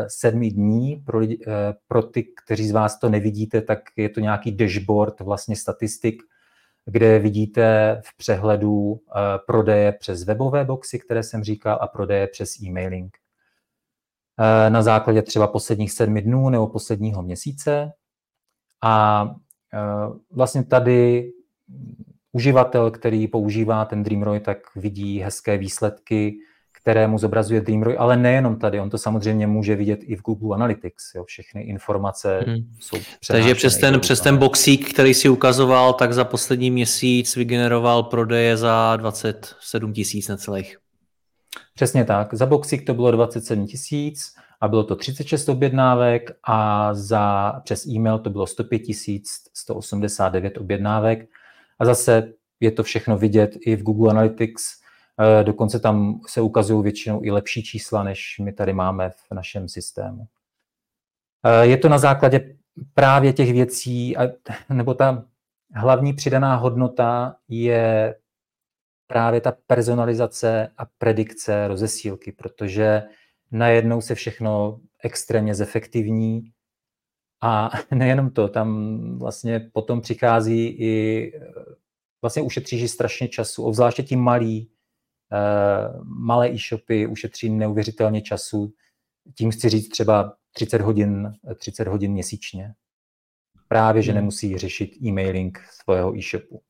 sedmi 0.08 0.52
dní. 0.52 1.04
Pro, 1.06 1.20
lidi, 1.20 1.40
pro 1.88 2.04
ty, 2.04 2.24
kteří 2.24 2.68
z 2.68 2.72
vás 2.72 3.00
to 3.00 3.10
nevidíte, 3.10 3.62
tak 3.62 3.80
je 3.96 4.10
to 4.10 4.20
nějaký 4.20 4.52
dashboard 4.52 5.20
vlastně 5.20 5.56
statistik, 5.56 6.24
kde 6.90 7.20
vidíte 7.20 7.98
v 8.06 8.18
přehledu 8.18 9.02
prodeje 9.48 9.92
přes 9.92 10.24
webové 10.24 10.66
boxy, 10.66 11.00
které 11.00 11.24
jsem 11.24 11.44
říkal, 11.44 11.78
a 11.82 11.88
prodeje 11.88 12.28
přes 12.28 12.60
e-mailing. 12.62 13.18
Eh, 14.40 14.70
na 14.70 14.82
základě 14.82 15.22
třeba 15.22 15.48
posledních 15.48 15.92
sedmi 15.92 16.22
dnů 16.22 16.50
nebo 16.50 16.68
posledního 16.68 17.24
měsíce. 17.24 17.92
A 18.84 19.26
eh, 19.74 19.80
vlastně 20.32 20.64
tady 20.64 21.32
uživatel, 22.32 22.92
který 22.92 23.28
používá 23.28 23.86
ten 23.86 24.04
Dreamroy, 24.04 24.40
tak 24.40 24.58
vidí 24.76 25.20
hezké 25.20 25.58
výsledky, 25.58 26.38
které 26.88 27.08
mu 27.08 27.18
zobrazuje 27.18 27.62
Dreamroy, 27.62 27.96
ale 27.98 28.18
nejenom 28.18 28.60
tady, 28.60 28.80
on 28.80 28.90
to 28.90 28.98
samozřejmě 28.98 29.48
může 29.48 29.76
vidět 29.76 30.00
i 30.04 30.16
v 30.16 30.22
Google 30.22 30.56
Analytics, 30.56 31.16
jo, 31.16 31.24
všechny 31.24 31.62
informace 31.62 32.44
hmm. 32.48 32.58
jsou 32.80 32.98
Takže 33.28 33.56
přes 33.56 33.78
ten, 33.78 34.00
přes 34.00 34.22
ten 34.22 34.38
boxík, 34.38 34.94
který 34.94 35.14
si 35.14 35.30
ukazoval, 35.30 35.94
tak 35.94 36.14
za 36.14 36.24
poslední 36.24 36.72
měsíc 36.72 37.36
vygeneroval 37.36 38.04
prodeje 38.04 38.58
za 38.58 38.96
27 38.96 39.94
tisíc 39.94 40.28
necelých. 40.28 40.78
Přesně 41.76 42.06
tak. 42.06 42.34
Za 42.34 42.46
Boxik 42.46 42.86
to 42.86 42.94
bylo 42.94 43.12
27 43.12 43.68
tisíc 43.68 44.34
a 44.62 44.68
bylo 44.68 44.84
to 44.84 44.96
36 44.96 45.50
objednávek 45.50 46.32
a 46.44 46.90
za, 46.94 47.54
přes 47.64 47.86
e-mail 47.88 48.20
to 48.20 48.30
bylo 48.30 48.48
105 48.48 48.82
189 49.54 50.58
objednávek. 50.58 51.20
A 51.80 51.86
zase 51.86 52.34
je 52.60 52.72
to 52.72 52.84
všechno 52.84 53.18
vidět 53.18 53.58
i 53.66 53.76
v 53.76 53.84
Google 53.84 54.12
Analytics, 54.12 54.87
dokonce 55.44 55.80
tam 55.80 56.20
se 56.28 56.42
ukazují 56.42 56.84
většinou 56.84 57.24
i 57.24 57.32
lepší 57.32 57.64
čísla, 57.64 58.04
než 58.04 58.40
my 58.40 58.54
tady 58.54 58.74
máme 58.74 59.10
v 59.10 59.32
našem 59.32 59.70
systému. 59.70 60.28
Eh, 61.46 61.66
je 61.66 61.78
to 61.78 61.90
na 61.90 61.98
základě 61.98 62.56
právě 62.94 63.34
těch 63.34 63.52
věcí, 63.52 64.16
nebo 64.70 64.94
ta 64.94 65.26
hlavní 65.74 66.14
přidaná 66.14 66.56
hodnota 66.56 67.36
je 67.48 68.16
právě 69.08 69.42
ta 69.42 69.54
personalizace 69.68 70.72
a 70.78 70.86
predikce 70.98 71.68
rozesílky, 71.68 72.32
protože 72.32 73.04
najednou 73.52 74.02
se 74.02 74.16
všechno 74.16 74.80
extrémně 75.04 75.56
zefektivní 75.56 76.52
a 77.42 77.70
nejenom 77.92 78.30
to, 78.30 78.48
tam 78.48 79.00
vlastně 79.20 79.60
potom 79.60 80.02
přichází 80.02 80.68
i, 80.68 81.32
vlastně 82.22 82.42
ušetříš 82.42 82.92
strašně 82.92 83.28
času, 83.28 83.64
obzvláště 83.64 84.04
ti 84.04 84.16
malí, 84.16 84.70
malé 86.04 86.50
e-shopy 86.50 87.08
ušetří 87.08 87.50
neuvěřitelně 87.50 88.22
času, 88.22 88.74
tím 89.36 89.52
chci 89.52 89.70
říct 89.70 89.90
třeba 89.90 90.34
30 90.52 90.82
hodin, 90.82 91.34
30 91.56 91.88
hodin 91.88 92.12
měsíčně. 92.12 92.74
Právě, 93.68 94.02
že 94.02 94.12
hmm. 94.12 94.22
nemusí 94.22 94.58
řešit 94.58 94.92
e-mailing 95.02 95.60
svého 95.70 96.18
e-shopu. 96.18 96.62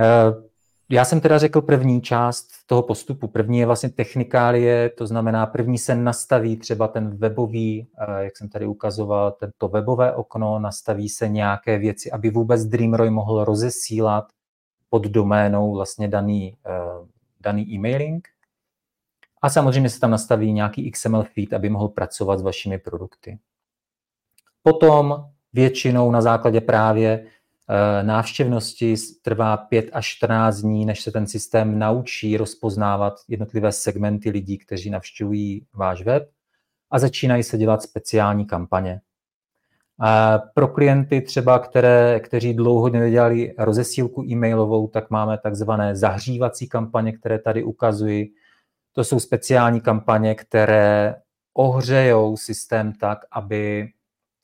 Uh, 0.00 0.46
já 0.88 1.04
jsem 1.04 1.20
teda 1.20 1.38
řekl 1.38 1.60
první 1.60 2.00
část 2.00 2.48
toho 2.66 2.82
postupu. 2.82 3.28
První 3.28 3.58
je 3.58 3.66
vlastně 3.66 3.88
technikálie, 3.88 4.90
to 4.90 5.06
znamená, 5.06 5.46
první 5.46 5.78
se 5.78 5.94
nastaví 5.94 6.56
třeba 6.56 6.88
ten 6.88 7.16
webový, 7.16 7.88
eh, 7.98 8.24
jak 8.24 8.36
jsem 8.36 8.48
tady 8.48 8.66
ukazoval, 8.66 9.30
tento 9.32 9.68
webové 9.68 10.14
okno, 10.14 10.58
nastaví 10.58 11.08
se 11.08 11.28
nějaké 11.28 11.78
věci, 11.78 12.10
aby 12.10 12.30
vůbec 12.30 12.64
Dreamroy 12.64 13.10
mohl 13.10 13.44
rozesílat 13.44 14.24
pod 14.90 15.02
doménou 15.02 15.74
vlastně 15.74 16.08
daný, 16.08 16.56
eh, 16.66 16.70
daný 17.46 17.74
e-mailing. 17.74 18.28
A 19.42 19.50
samozřejmě 19.50 19.90
se 19.90 20.00
tam 20.00 20.10
nastaví 20.10 20.52
nějaký 20.52 20.90
XML 20.90 21.22
feed, 21.22 21.52
aby 21.52 21.70
mohl 21.70 21.88
pracovat 21.88 22.38
s 22.38 22.42
vašimi 22.42 22.78
produkty. 22.78 23.38
Potom 24.62 25.30
většinou 25.52 26.10
na 26.10 26.20
základě 26.20 26.60
právě 26.60 27.26
návštěvnosti 28.02 28.94
trvá 29.22 29.56
5 29.56 29.90
až 29.92 30.06
14 30.06 30.56
dní, 30.56 30.86
než 30.86 31.00
se 31.00 31.12
ten 31.12 31.26
systém 31.26 31.78
naučí 31.78 32.36
rozpoznávat 32.36 33.14
jednotlivé 33.28 33.72
segmenty 33.72 34.30
lidí, 34.30 34.58
kteří 34.58 34.90
navštěvují 34.90 35.66
váš 35.74 36.02
web 36.02 36.30
a 36.90 36.98
začínají 36.98 37.42
se 37.42 37.58
dělat 37.58 37.82
speciální 37.82 38.46
kampaně. 38.46 39.00
A 40.00 40.38
pro 40.54 40.68
klienty 40.68 41.20
třeba, 41.20 41.58
které, 41.58 42.20
kteří 42.20 42.54
dlouho 42.54 42.88
nedělali 42.88 43.54
rozesílku 43.58 44.24
e-mailovou, 44.24 44.88
tak 44.88 45.10
máme 45.10 45.38
takzvané 45.38 45.96
zahřívací 45.96 46.68
kampaně, 46.68 47.12
které 47.12 47.38
tady 47.38 47.62
ukazuji. 47.64 48.28
To 48.92 49.04
jsou 49.04 49.20
speciální 49.20 49.80
kampaně, 49.80 50.34
které 50.34 51.14
ohřejou 51.54 52.36
systém 52.36 52.92
tak, 52.92 53.18
aby 53.32 53.88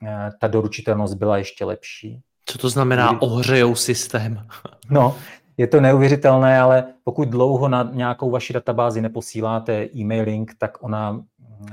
eh, 0.06 0.30
ta 0.40 0.47
doručitelnost 0.47 1.14
byla 1.14 1.37
ještě 1.37 1.64
lepší. 1.64 2.21
Co 2.47 2.59
to 2.59 2.68
znamená 2.68 3.23
ohřejou 3.23 3.75
systém? 3.75 4.47
No, 4.90 5.16
je 5.56 5.66
to 5.66 5.80
neuvěřitelné, 5.80 6.61
ale 6.61 6.85
pokud 7.04 7.28
dlouho 7.28 7.68
na 7.68 7.90
nějakou 7.92 8.30
vaši 8.30 8.52
databázi 8.52 9.00
neposíláte 9.00 9.88
e-mailing, 9.97 10.54
tak 10.59 10.82
ona 10.82 11.12
mm, 11.12 11.26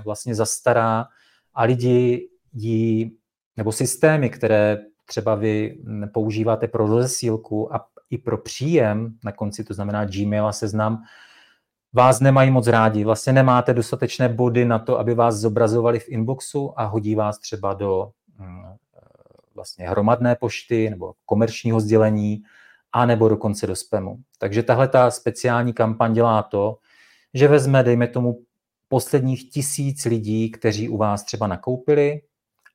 vlastně 0.05 0.35
zastará 0.35 1.07
a 1.53 1.63
lidi 1.63 2.29
ji, 2.53 3.11
nebo 3.59 3.71
systémy, 3.71 4.29
které 4.29 4.77
třeba 5.05 5.35
vy 5.35 5.77
mm, 5.83 6.09
používáte 6.09 6.67
pro 6.67 6.87
rozesílku 6.87 7.75
a 7.75 7.85
i 8.09 8.17
pro 8.17 8.37
příjem 8.37 9.17
na 9.23 9.31
konci, 9.31 9.63
to 9.63 9.73
znamená 9.73 10.05
Gmail 10.05 10.47
a 10.47 10.51
seznam, 10.51 11.03
vás 11.93 12.19
nemají 12.19 12.51
moc 12.51 12.67
rádi. 12.67 13.03
Vlastně 13.03 13.33
nemáte 13.33 13.73
dostatečné 13.73 14.29
body 14.29 14.65
na 14.65 14.79
to, 14.79 14.99
aby 14.99 15.13
vás 15.13 15.35
zobrazovali 15.35 15.99
v 15.99 16.09
inboxu 16.09 16.79
a 16.79 16.83
hodí 16.83 17.15
vás 17.15 17.39
třeba 17.39 17.73
do 17.73 18.11
mm, 18.37 18.63
vlastně 19.55 19.89
hromadné 19.89 20.35
pošty 20.35 20.89
nebo 20.89 21.13
komerčního 21.25 21.79
sdělení 21.79 22.43
a 22.91 23.05
nebo 23.05 23.29
dokonce 23.29 23.67
do 23.67 23.75
spamu. 23.75 24.17
Takže 24.37 24.63
tahle 24.63 24.87
ta 24.87 25.11
speciální 25.11 25.73
kampaň 25.73 26.13
dělá 26.13 26.43
to, 26.43 26.77
že 27.33 27.47
vezme, 27.47 27.83
dejme 27.83 28.07
tomu, 28.07 28.39
posledních 28.87 29.49
tisíc 29.49 30.05
lidí, 30.05 30.51
kteří 30.51 30.89
u 30.89 30.97
vás 30.97 31.23
třeba 31.23 31.47
nakoupili 31.47 32.21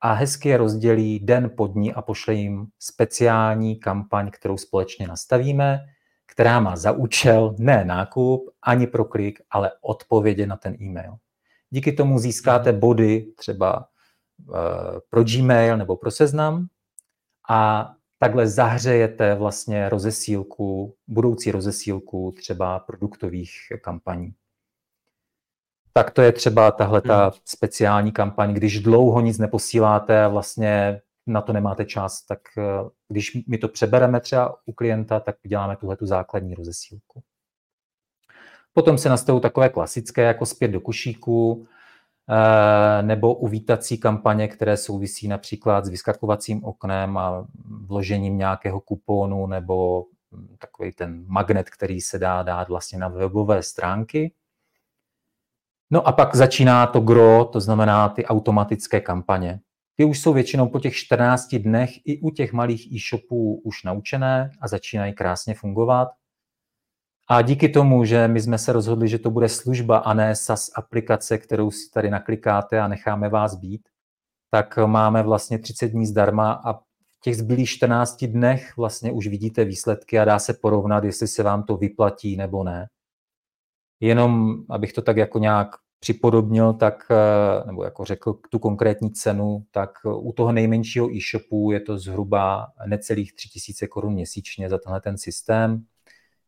a 0.05 0.13
hezky 0.13 0.49
je 0.49 0.57
rozdělí 0.57 1.19
den 1.21 1.51
po 1.57 1.67
dní 1.67 1.95
a 1.95 2.03
pošle 2.03 2.35
jim 2.35 2.67
speciální 2.79 3.77
kampaň, 3.77 4.31
kterou 4.31 4.57
společně 4.57 5.07
nastavíme, 5.07 5.81
která 6.27 6.61
má 6.61 6.77
za 6.77 6.93
účel 6.93 7.57
ne 7.59 7.85
nákup 7.85 8.51
ani 8.63 8.87
pro 8.87 9.05
klik, 9.05 9.41
ale 9.51 9.73
odpovědi 9.81 10.47
na 10.47 10.57
ten 10.57 10.83
e-mail. 10.83 11.17
Díky 11.71 11.93
tomu 11.93 12.19
získáte 12.19 12.73
mhm. 12.73 12.81
body 12.81 13.33
třeba 13.37 13.89
eh, 14.55 15.01
pro 15.11 15.25
Gmail 15.25 15.77
nebo 15.77 15.97
pro 15.97 16.11
seznam 16.11 16.67
a 17.51 17.91
takhle 18.19 18.47
zahřejete 18.47 19.35
vlastně 19.35 19.89
rozesílku, 19.89 20.95
budoucí 21.07 21.51
rozesílku 21.51 22.35
třeba 22.37 22.79
produktových 22.79 23.51
kampaní. 23.83 24.35
Tak 25.97 26.11
to 26.11 26.23
je 26.23 26.33
třeba 26.33 26.71
tahle 26.71 27.01
ta 27.01 27.23
hmm. 27.23 27.33
speciální 27.45 28.13
kampaň, 28.13 28.55
když 28.55 28.81
dlouho 28.81 29.21
nic 29.21 29.39
neposíláte 29.39 30.25
a 30.25 30.29
vlastně 30.29 31.01
na 31.27 31.41
to 31.41 31.53
nemáte 31.53 31.85
čas, 31.85 32.23
tak 32.27 32.41
eh, 32.59 32.63
když 33.09 33.45
my 33.47 33.59
to 33.59 33.69
přebereme 33.69 34.21
třeba 34.21 34.57
u 34.67 34.73
klienta, 34.73 35.21
tak 35.21 35.37
děláme 35.47 35.77
tuhle 35.77 35.97
tu 35.97 36.07
základní 36.07 36.55
rozesílku. 36.55 37.23
Potom 38.73 38.99
se 38.99 39.09
nastavují 39.09 39.43
takové 39.43 39.69
klasické, 39.69 40.23
jako 40.23 40.47
zpět 40.47 40.69
do 40.69 40.81
košíku, 40.81 41.67
Eh, 42.31 43.03
nebo 43.03 43.35
uvítací 43.35 43.99
kampaně, 43.99 44.49
které 44.49 44.77
souvisí 44.77 45.29
například 45.29 45.85
s 45.85 45.89
vyskakovacím 45.89 46.65
oknem 46.65 47.19
a 47.19 47.47
vložením 47.87 48.39
nějakého 48.39 48.81
kuponu 48.81 49.47
nebo 49.47 50.05
takový 50.59 50.93
ten 50.93 51.25
magnet, 51.27 51.71
který 51.71 52.01
se 52.01 52.19
dá 52.19 52.43
dát 52.43 52.69
vlastně 52.69 52.99
na 52.99 53.09
webové 53.09 53.63
stránky. 53.63 54.33
No 55.91 56.09
a 56.09 56.13
pak 56.13 56.35
začíná 56.35 56.87
to 56.87 57.01
gro, 57.01 57.45
to 57.45 57.61
znamená 57.61 58.09
ty 58.09 58.27
automatické 58.27 59.01
kampaně. 59.01 59.61
Ty 59.97 60.05
už 60.05 60.21
jsou 60.21 60.33
většinou 60.33 60.69
po 60.69 60.81
těch 60.81 60.95
14 60.97 61.55
dnech 61.55 61.91
i 62.05 62.21
u 62.21 62.31
těch 62.31 62.53
malých 62.53 62.93
e-shopů 62.93 63.61
už 63.65 63.83
naučené 63.83 64.51
a 64.61 64.69
začínají 64.69 65.15
krásně 65.15 65.55
fungovat. 65.55 66.09
A 67.29 67.43
díky 67.43 67.69
tomu, 67.69 68.05
že 68.05 68.29
my 68.29 68.41
jsme 68.41 68.59
se 68.59 68.73
rozhodli, 68.73 69.09
že 69.09 69.19
to 69.19 69.31
bude 69.31 69.49
služba 69.49 69.99
a 69.99 70.15
ne 70.15 70.37
SaaS 70.37 70.71
aplikace, 70.77 71.39
kterou 71.39 71.71
si 71.71 71.91
tady 71.91 72.11
naklikáte 72.11 72.81
a 72.81 72.89
necháme 72.89 73.29
vás 73.29 73.55
být, 73.55 73.89
tak 74.51 74.79
máme 74.87 75.23
vlastně 75.23 75.59
30 75.59 75.89
dní 75.89 76.07
zdarma 76.07 76.53
a 76.53 76.73
v 76.73 77.21
těch 77.23 77.37
zbylých 77.37 77.69
14 77.69 78.25
dnech 78.25 78.77
vlastně 78.77 79.13
už 79.13 79.27
vidíte 79.27 79.65
výsledky 79.65 80.19
a 80.19 80.25
dá 80.25 80.39
se 80.39 80.55
porovnat, 80.55 81.05
jestli 81.05 81.29
se 81.29 81.43
vám 81.43 81.63
to 81.63 81.77
vyplatí 81.77 82.37
nebo 82.37 82.65
ne. 82.65 82.87
Jenom, 84.01 84.55
abych 84.71 84.93
to 84.93 85.03
tak 85.03 85.17
jako 85.17 85.39
nějak 85.39 85.77
připodobnil, 86.05 86.73
tak, 86.73 87.07
eh, 87.11 87.67
nebo 87.67 87.85
jako 87.85 88.05
řekl 88.05 88.33
tu 88.51 88.59
konkrétní 88.59 89.11
cenu, 89.11 89.65
tak 89.71 89.91
u 90.05 90.33
toho 90.33 90.53
nejmenšího 90.53 91.11
e-shopu 91.17 91.73
je 91.73 91.81
to 91.81 91.99
zhruba 91.99 92.67
necelých 92.87 93.33
3000 93.33 93.87
korun 93.87 94.13
měsíčně 94.13 94.69
za 94.69 94.79
tenhle 94.79 95.01
ten 95.01 95.19
systém 95.19 95.85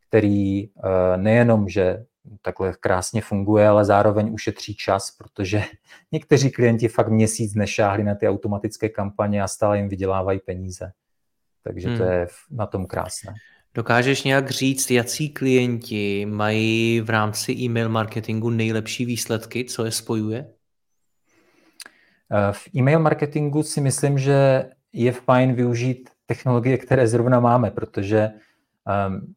který 0.08 0.64
eh, 0.64 1.16
nejenom, 1.16 1.68
že 1.68 2.04
takhle 2.42 2.74
krásně 2.80 3.22
funguje, 3.22 3.68
ale 3.68 3.84
zároveň 3.84 4.32
ušetří 4.32 4.74
čas, 4.74 5.10
protože 5.10 5.62
někteří 6.12 6.50
klienti 6.50 6.88
fakt 6.88 7.08
měsíc 7.08 7.54
nešáhli 7.54 8.04
na 8.04 8.14
ty 8.14 8.28
automatické 8.28 8.88
kampaně 8.88 9.42
a 9.42 9.48
stále 9.48 9.78
jim 9.78 9.88
vydělávají 9.88 10.40
peníze. 10.40 10.92
Takže 11.62 11.88
hmm. 11.88 11.98
to 11.98 12.04
je 12.04 12.26
na 12.50 12.66
tom 12.66 12.86
krásné. 12.86 13.34
Dokážeš 13.76 14.22
nějak 14.22 14.50
říct, 14.50 14.90
jaký 14.90 15.28
klienti 15.28 16.26
mají 16.26 17.00
v 17.00 17.10
rámci 17.10 17.52
e-mail 17.52 17.88
marketingu 17.88 18.50
nejlepší 18.50 19.04
výsledky, 19.04 19.64
co 19.64 19.84
je 19.84 19.90
spojuje? 19.90 20.54
Eh, 22.32 22.52
v 22.52 22.68
e-mail 22.76 22.98
marketingu 22.98 23.62
si 23.62 23.80
myslím, 23.80 24.18
že 24.18 24.70
je 24.92 25.12
fajn 25.12 25.54
využít 25.54 26.10
technologie, 26.26 26.78
které 26.78 27.08
zrovna 27.08 27.40
máme, 27.40 27.70
protože 27.70 28.30
um, 29.08 29.34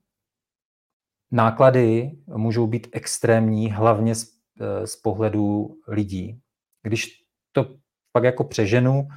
náklady 1.31 2.11
můžou 2.27 2.67
být 2.67 2.87
extrémní, 2.91 3.71
hlavně 3.71 4.15
z, 4.15 4.27
eh, 4.61 4.87
z 4.87 4.95
pohledu 4.95 5.75
lidí. 5.87 6.39
Když 6.83 7.23
to 7.51 7.75
pak 8.11 8.23
jako 8.23 8.43
přeženu, 8.43 9.07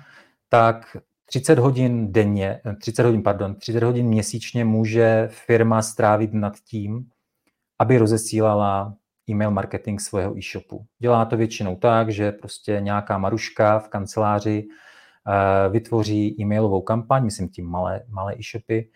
tak 0.49 0.97
30 1.33 1.59
hodin 1.59 2.13
denně, 2.13 2.61
30 2.81 3.05
hodin, 3.05 3.23
pardon, 3.23 3.55
30 3.55 3.83
hodin 3.83 4.07
měsíčně 4.07 4.65
může 4.65 5.29
firma 5.31 5.83
strávit 5.83 6.33
nad 6.33 6.53
tím, 6.61 7.09
aby 7.79 7.99
rozesílala 7.99 8.95
e-mail 9.31 9.51
marketing 9.51 10.01
svého 10.01 10.39
e-shopu. 10.39 10.87
Dělá 10.99 11.25
to 11.25 11.37
většinou 11.37 11.77
tak, 11.77 12.11
že 12.11 12.33
prostě 12.33 12.79
nějaká 12.81 13.19
maruška 13.19 13.79
v 13.79 13.89
kanceláři 13.89 14.65
eh, 14.67 15.69
vytvoří 15.69 16.41
e-mailovou 16.41 16.83
kampaň, 16.83 17.25
myslím 17.25 17.49
tím 17.49 17.67
malé, 17.67 18.03
malé 18.09 18.35
e-shopy, 18.39 18.91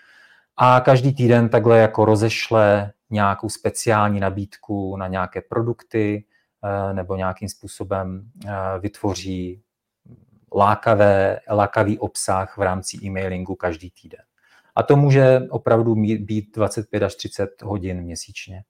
a 0.56 0.80
každý 0.80 1.14
týden 1.14 1.48
takhle 1.48 1.78
jako 1.78 2.04
rozešle 2.04 2.92
nějakou 3.10 3.48
speciální 3.48 4.20
nabídku 4.20 4.96
na 4.96 5.06
nějaké 5.08 5.40
produkty 5.40 6.24
eh, 6.64 6.94
nebo 6.94 7.16
nějakým 7.16 7.48
způsobem 7.48 8.30
eh, 8.46 8.50
vytvoří 8.80 9.62
lákavé, 10.56 11.40
lákavý 11.50 11.98
obsah 11.98 12.58
v 12.58 12.62
rámci 12.62 12.96
e-mailingu 13.04 13.54
každý 13.54 13.90
týden. 13.90 14.20
A 14.76 14.82
to 14.82 14.96
může 14.96 15.40
opravdu 15.50 15.94
být 15.94 16.56
25 16.56 17.02
až 17.02 17.14
30 17.14 17.62
hodin 17.62 18.02
měsíčně. 18.02 18.62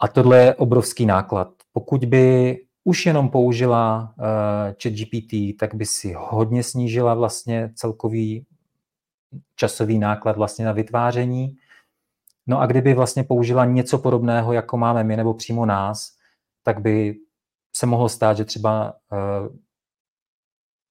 A 0.00 0.08
tohle 0.08 0.38
je 0.38 0.54
obrovský 0.54 1.06
náklad. 1.06 1.48
Pokud 1.72 2.04
by 2.04 2.56
už 2.84 3.06
jenom 3.06 3.28
použila 3.28 4.14
uh, 4.18 4.24
ChatGPT, 4.82 5.58
tak 5.58 5.74
by 5.74 5.86
si 5.86 6.14
hodně 6.18 6.62
snížila 6.62 7.14
vlastně 7.14 7.72
celkový 7.74 8.46
časový 9.56 9.98
náklad 9.98 10.36
vlastně 10.36 10.64
na 10.64 10.72
vytváření. 10.72 11.56
No 12.46 12.60
a 12.60 12.66
kdyby 12.66 12.94
vlastně 12.94 13.24
použila 13.24 13.64
něco 13.64 13.98
podobného, 13.98 14.52
jako 14.52 14.76
máme 14.76 15.04
my 15.04 15.16
nebo 15.16 15.34
přímo 15.34 15.66
nás, 15.66 16.12
tak 16.62 16.80
by 16.80 17.16
se 17.76 17.86
mohlo 17.86 18.08
stát, 18.08 18.36
že 18.36 18.44
třeba, 18.44 18.94
eh, 19.12 19.48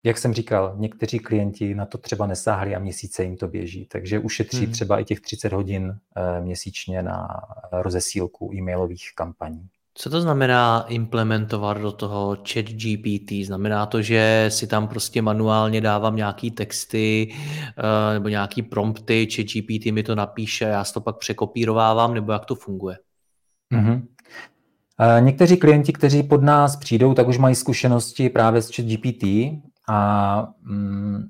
jak 0.05 0.17
jsem 0.17 0.33
říkal, 0.33 0.73
někteří 0.77 1.19
klienti 1.19 1.75
na 1.75 1.85
to 1.85 1.97
třeba 1.97 2.27
nesáhli 2.27 2.75
a 2.75 2.79
měsíce 2.79 3.23
jim 3.23 3.37
to 3.37 3.47
běží, 3.47 3.85
takže 3.85 4.19
ušetří 4.19 4.63
hmm. 4.63 4.71
třeba 4.71 4.99
i 4.99 5.03
těch 5.03 5.21
30 5.21 5.53
hodin 5.53 5.97
eh, 6.15 6.41
měsíčně 6.41 7.03
na 7.03 7.27
rozesílku 7.71 8.51
e-mailových 8.53 9.09
kampaní. 9.15 9.67
Co 9.93 10.09
to 10.09 10.21
znamená 10.21 10.85
implementovat 10.89 11.77
do 11.77 11.91
toho 11.91 12.37
chat 12.53 12.65
GPT? 12.65 13.31
Znamená 13.45 13.85
to, 13.85 14.01
že 14.01 14.45
si 14.49 14.67
tam 14.67 14.87
prostě 14.87 15.21
manuálně 15.21 15.81
dávám 15.81 16.15
nějaký 16.15 16.51
texty 16.51 17.33
eh, 17.33 18.13
nebo 18.13 18.29
nějaký 18.29 18.61
prompty, 18.61 19.27
chat 19.35 19.45
GPT 19.45 19.85
mi 19.85 20.03
to 20.03 20.15
napíše, 20.15 20.65
já 20.65 20.83
si 20.83 20.93
to 20.93 21.01
pak 21.01 21.17
překopírovávám, 21.17 22.13
nebo 22.13 22.31
jak 22.31 22.45
to 22.45 22.55
funguje? 22.55 22.97
Mm-hmm. 23.73 24.01
Někteří 25.19 25.57
klienti, 25.57 25.93
kteří 25.93 26.23
pod 26.23 26.43
nás 26.43 26.75
přijdou, 26.75 27.13
tak 27.13 27.27
už 27.27 27.37
mají 27.37 27.55
zkušenosti 27.55 28.29
právě 28.29 28.61
s 28.61 28.75
chat 28.75 28.85
GPT 28.85 29.23
a 29.89 30.47
mm, 30.61 31.23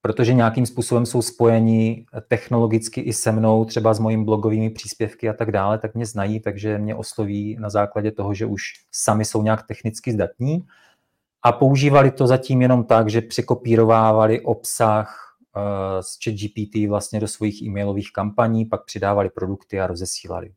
protože 0.00 0.34
nějakým 0.34 0.66
způsobem 0.66 1.06
jsou 1.06 1.22
spojeni 1.22 2.06
technologicky 2.28 3.00
i 3.00 3.12
se 3.12 3.32
mnou, 3.32 3.64
třeba 3.64 3.94
s 3.94 3.98
mojimi 3.98 4.24
blogovými 4.24 4.70
příspěvky 4.70 5.28
a 5.28 5.32
tak 5.32 5.52
dále, 5.52 5.78
tak 5.78 5.94
mě 5.94 6.06
znají, 6.06 6.40
takže 6.40 6.78
mě 6.78 6.94
osloví 6.94 7.56
na 7.60 7.70
základě 7.70 8.12
toho, 8.12 8.34
že 8.34 8.46
už 8.46 8.62
sami 8.92 9.24
jsou 9.24 9.42
nějak 9.42 9.66
technicky 9.66 10.12
zdatní. 10.12 10.66
A 11.44 11.52
používali 11.52 12.10
to 12.10 12.26
zatím 12.26 12.62
jenom 12.62 12.84
tak, 12.84 13.10
že 13.10 13.20
překopírovávali 13.20 14.40
obsah 14.40 15.36
uh, 15.56 15.62
z 16.00 16.18
ChatGPT 16.24 16.88
vlastně 16.88 17.20
do 17.20 17.28
svých 17.28 17.62
e-mailových 17.62 18.12
kampaní, 18.12 18.64
pak 18.64 18.84
přidávali 18.84 19.30
produkty 19.30 19.80
a 19.80 19.86
rozesílali. 19.86 20.52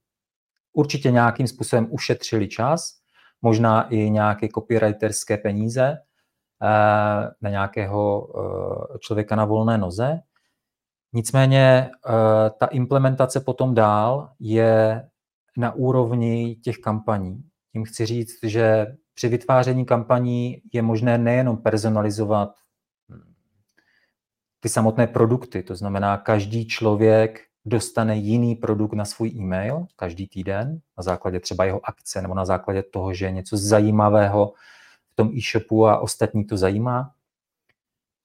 Určitě 0.74 1.12
nějakým 1.12 1.48
způsobem 1.48 1.88
ušetřili 1.90 2.48
čas, 2.48 2.92
možná 3.42 3.82
i 3.82 4.10
nějaké 4.10 4.48
copywriterské 4.56 5.38
peníze, 5.38 5.98
na 7.42 7.50
nějakého 7.50 8.28
eh, 8.30 9.00
člověka 9.00 9.36
na 9.36 9.46
volné 9.46 9.78
noze. 9.78 10.20
Nicméně 11.14 11.90
eh, 11.90 12.50
ta 12.60 12.66
implementace 12.66 13.40
potom 13.40 13.76
dál 13.76 14.30
je 14.40 15.08
na 15.58 15.72
úrovni 15.72 16.56
těch 16.56 16.78
kampaní. 16.78 17.44
Tím 17.72 17.84
chci 17.84 18.06
říct, 18.06 18.44
že 18.44 18.88
při 19.14 19.28
vytváření 19.28 19.86
kampaní 19.86 20.62
je 20.74 20.82
možné 20.82 21.18
nejenom 21.18 21.58
personalizovat 21.58 22.50
ty 24.60 24.70
samotné 24.70 25.08
produkty, 25.08 25.64
to 25.64 25.76
znamená, 25.76 26.18
každý 26.18 26.68
člověk 26.68 27.42
dostane 27.66 28.18
jiný 28.18 28.56
produkt 28.56 28.94
na 28.94 29.06
svůj 29.06 29.30
e-mail 29.30 29.86
každý 29.96 30.28
týden 30.28 30.80
na 30.98 31.04
základě 31.04 31.40
třeba 31.40 31.66
jeho 31.66 31.82
akce 31.84 32.22
nebo 32.22 32.34
na 32.34 32.46
základě 32.46 32.84
toho, 32.84 33.14
že 33.14 33.26
je 33.26 33.32
něco 33.32 33.58
zajímavého 33.58 34.54
tom 35.16 35.32
e-shopu 35.38 35.88
a 35.88 36.00
ostatní 36.00 36.46
to 36.46 36.58
zajímá. 36.58 37.12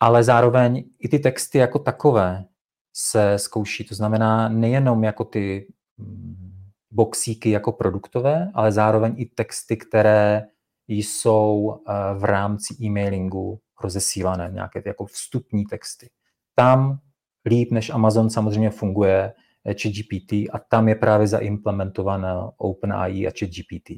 Ale 0.01 0.25
zároveň 0.25 0.85
i 0.99 1.09
ty 1.09 1.19
texty 1.19 1.59
jako 1.59 1.79
takové 1.79 2.45
se 2.93 3.39
zkouší. 3.39 3.85
To 3.85 3.95
znamená 3.95 4.49
nejenom 4.49 5.05
jako 5.05 5.25
ty 5.25 5.73
mm, 5.99 6.51
boxíky 6.91 7.51
jako 7.51 7.73
produktové, 7.73 8.51
ale 8.55 8.73
zároveň 8.73 9.15
i 9.17 9.27
texty, 9.27 9.77
které 9.77 10.47
jsou 10.89 11.81
eh, 11.89 11.93
v 12.19 12.25
rámci 12.25 12.75
e-mailingu 12.83 13.61
rozesílané, 13.83 14.51
nějaké 14.53 14.83
jako 14.87 15.07
vstupní 15.07 15.65
texty. 15.65 16.11
Tam 16.55 16.99
líp 17.47 17.73
než 17.73 17.91
Amazon 17.91 18.31
samozřejmě 18.31 18.71
funguje 18.71 19.33
eh, 19.65 19.75
ChatGPT 19.75 20.33
a 20.33 20.59
tam 20.69 20.89
je 20.89 20.95
právě 20.95 21.27
zaimplementované 21.27 22.35
OpenAI 22.57 23.27
a 23.27 23.31
ChatGPT. 23.39 23.91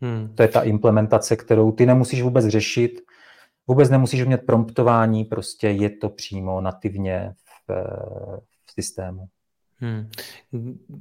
Hmm. 0.00 0.34
To 0.34 0.42
je 0.42 0.48
ta 0.48 0.60
implementace, 0.62 1.36
kterou 1.36 1.72
ty 1.72 1.86
nemusíš 1.86 2.22
vůbec 2.22 2.46
řešit, 2.46 3.00
vůbec 3.66 3.90
nemusíš 3.90 4.22
umět 4.22 4.46
promptování, 4.46 5.24
prostě 5.24 5.68
je 5.68 5.90
to 5.90 6.08
přímo 6.08 6.60
nativně 6.60 7.34
v, 7.68 7.72
v 8.66 8.72
systému. 8.72 9.28
Hmm. 9.76 10.10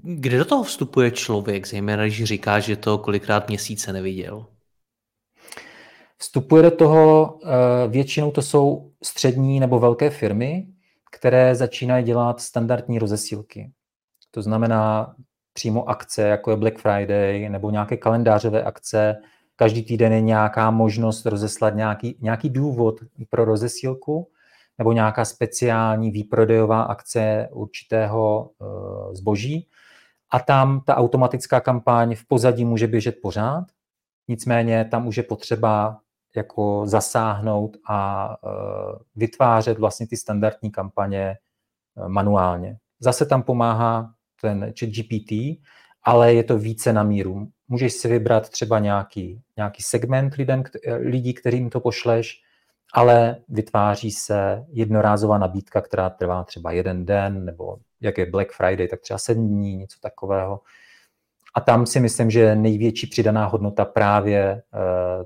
Kde 0.03 0.37
do 0.37 0.45
toho 0.45 0.63
vstupuje 0.63 1.11
člověk, 1.11 1.67
zejména 1.67 2.03
když 2.03 2.23
říká, 2.23 2.59
že 2.59 2.75
to 2.75 2.97
kolikrát 2.97 3.47
měsíce 3.47 3.93
neviděl? 3.93 4.45
Vstupuje 6.17 6.63
do 6.63 6.71
toho, 6.71 7.39
eh, 7.43 7.87
většinou 7.87 8.31
to 8.31 8.41
jsou 8.41 8.91
střední 9.03 9.59
nebo 9.59 9.79
velké 9.79 10.09
firmy, 10.09 10.67
které 11.11 11.55
začínají 11.55 12.05
dělat 12.05 12.41
standardní 12.41 12.99
rozesílky. 12.99 13.71
To 14.31 14.41
znamená, 14.41 15.15
přímo 15.59 15.89
akce, 15.89 16.21
jako 16.21 16.51
je 16.51 16.57
Black 16.57 16.77
Friday 16.77 17.49
nebo 17.49 17.69
nějaké 17.69 17.97
kalendářové 17.97 18.63
akce. 18.63 19.17
Každý 19.55 19.83
týden 19.83 20.13
je 20.13 20.21
nějaká 20.21 20.71
možnost 20.71 21.25
rozeslat 21.25 21.75
nějaký, 21.75 22.17
nějaký 22.21 22.49
důvod 22.49 22.95
pro 23.29 23.45
rozesílku 23.45 24.31
nebo 24.77 24.91
nějaká 24.91 25.25
speciální 25.25 26.11
výprodejová 26.11 26.81
akce 26.81 27.49
určitého 27.51 28.49
uh, 28.57 29.13
zboží. 29.13 29.67
A 30.31 30.39
tam 30.39 30.81
ta 30.85 30.95
automatická 30.95 31.59
kampaň 31.59 32.15
v 32.15 32.25
pozadí 32.27 32.65
může 32.65 32.87
běžet 32.87 33.15
pořád, 33.21 33.65
nicméně 34.27 34.85
tam 34.85 35.07
už 35.07 35.17
je 35.17 35.23
potřeba 35.23 35.99
jako 36.35 36.81
zasáhnout 36.85 37.77
a 37.89 38.29
uh, 38.43 38.51
vytvářet 39.15 39.79
vlastně 39.79 40.07
ty 40.07 40.17
standardní 40.17 40.71
kampaně 40.71 41.37
uh, 41.95 42.07
manuálně. 42.07 42.77
Zase 42.99 43.25
tam 43.25 43.43
pomáhá 43.43 44.13
ten 44.41 44.73
chat 44.79 44.89
GPT, 44.89 45.31
ale 46.03 46.33
je 46.33 46.43
to 46.43 46.57
více 46.57 46.93
na 46.93 47.03
míru. 47.03 47.47
Můžeš 47.67 47.93
si 47.93 48.07
vybrat 48.07 48.49
třeba 48.49 48.79
nějaký, 48.79 49.41
nějaký 49.57 49.83
segment 49.83 50.33
lidem, 50.33 50.63
lidí, 50.99 51.33
kterým 51.33 51.69
to 51.69 51.79
pošleš, 51.79 52.41
ale 52.93 53.35
vytváří 53.49 54.11
se 54.11 54.65
jednorázová 54.69 55.37
nabídka, 55.37 55.81
která 55.81 56.09
trvá 56.09 56.43
třeba 56.43 56.71
jeden 56.71 57.05
den, 57.05 57.45
nebo 57.45 57.77
jak 58.01 58.17
je 58.17 58.25
Black 58.25 58.51
Friday, 58.51 58.87
tak 58.87 59.01
třeba 59.01 59.17
sedm 59.17 59.47
dní, 59.47 59.75
něco 59.75 59.99
takového. 59.99 60.61
A 61.55 61.61
tam 61.61 61.85
si 61.85 61.99
myslím, 61.99 62.31
že 62.31 62.55
největší 62.55 63.07
přidaná 63.07 63.45
hodnota 63.45 63.85
právě 63.85 64.39
eh, 64.41 65.25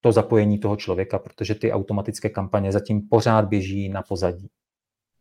to 0.00 0.12
zapojení 0.12 0.58
toho 0.58 0.76
člověka, 0.76 1.18
protože 1.18 1.54
ty 1.54 1.72
automatické 1.72 2.28
kampaně 2.28 2.72
zatím 2.72 3.08
pořád 3.08 3.44
běží 3.44 3.88
na 3.88 4.02
pozadí. 4.02 4.48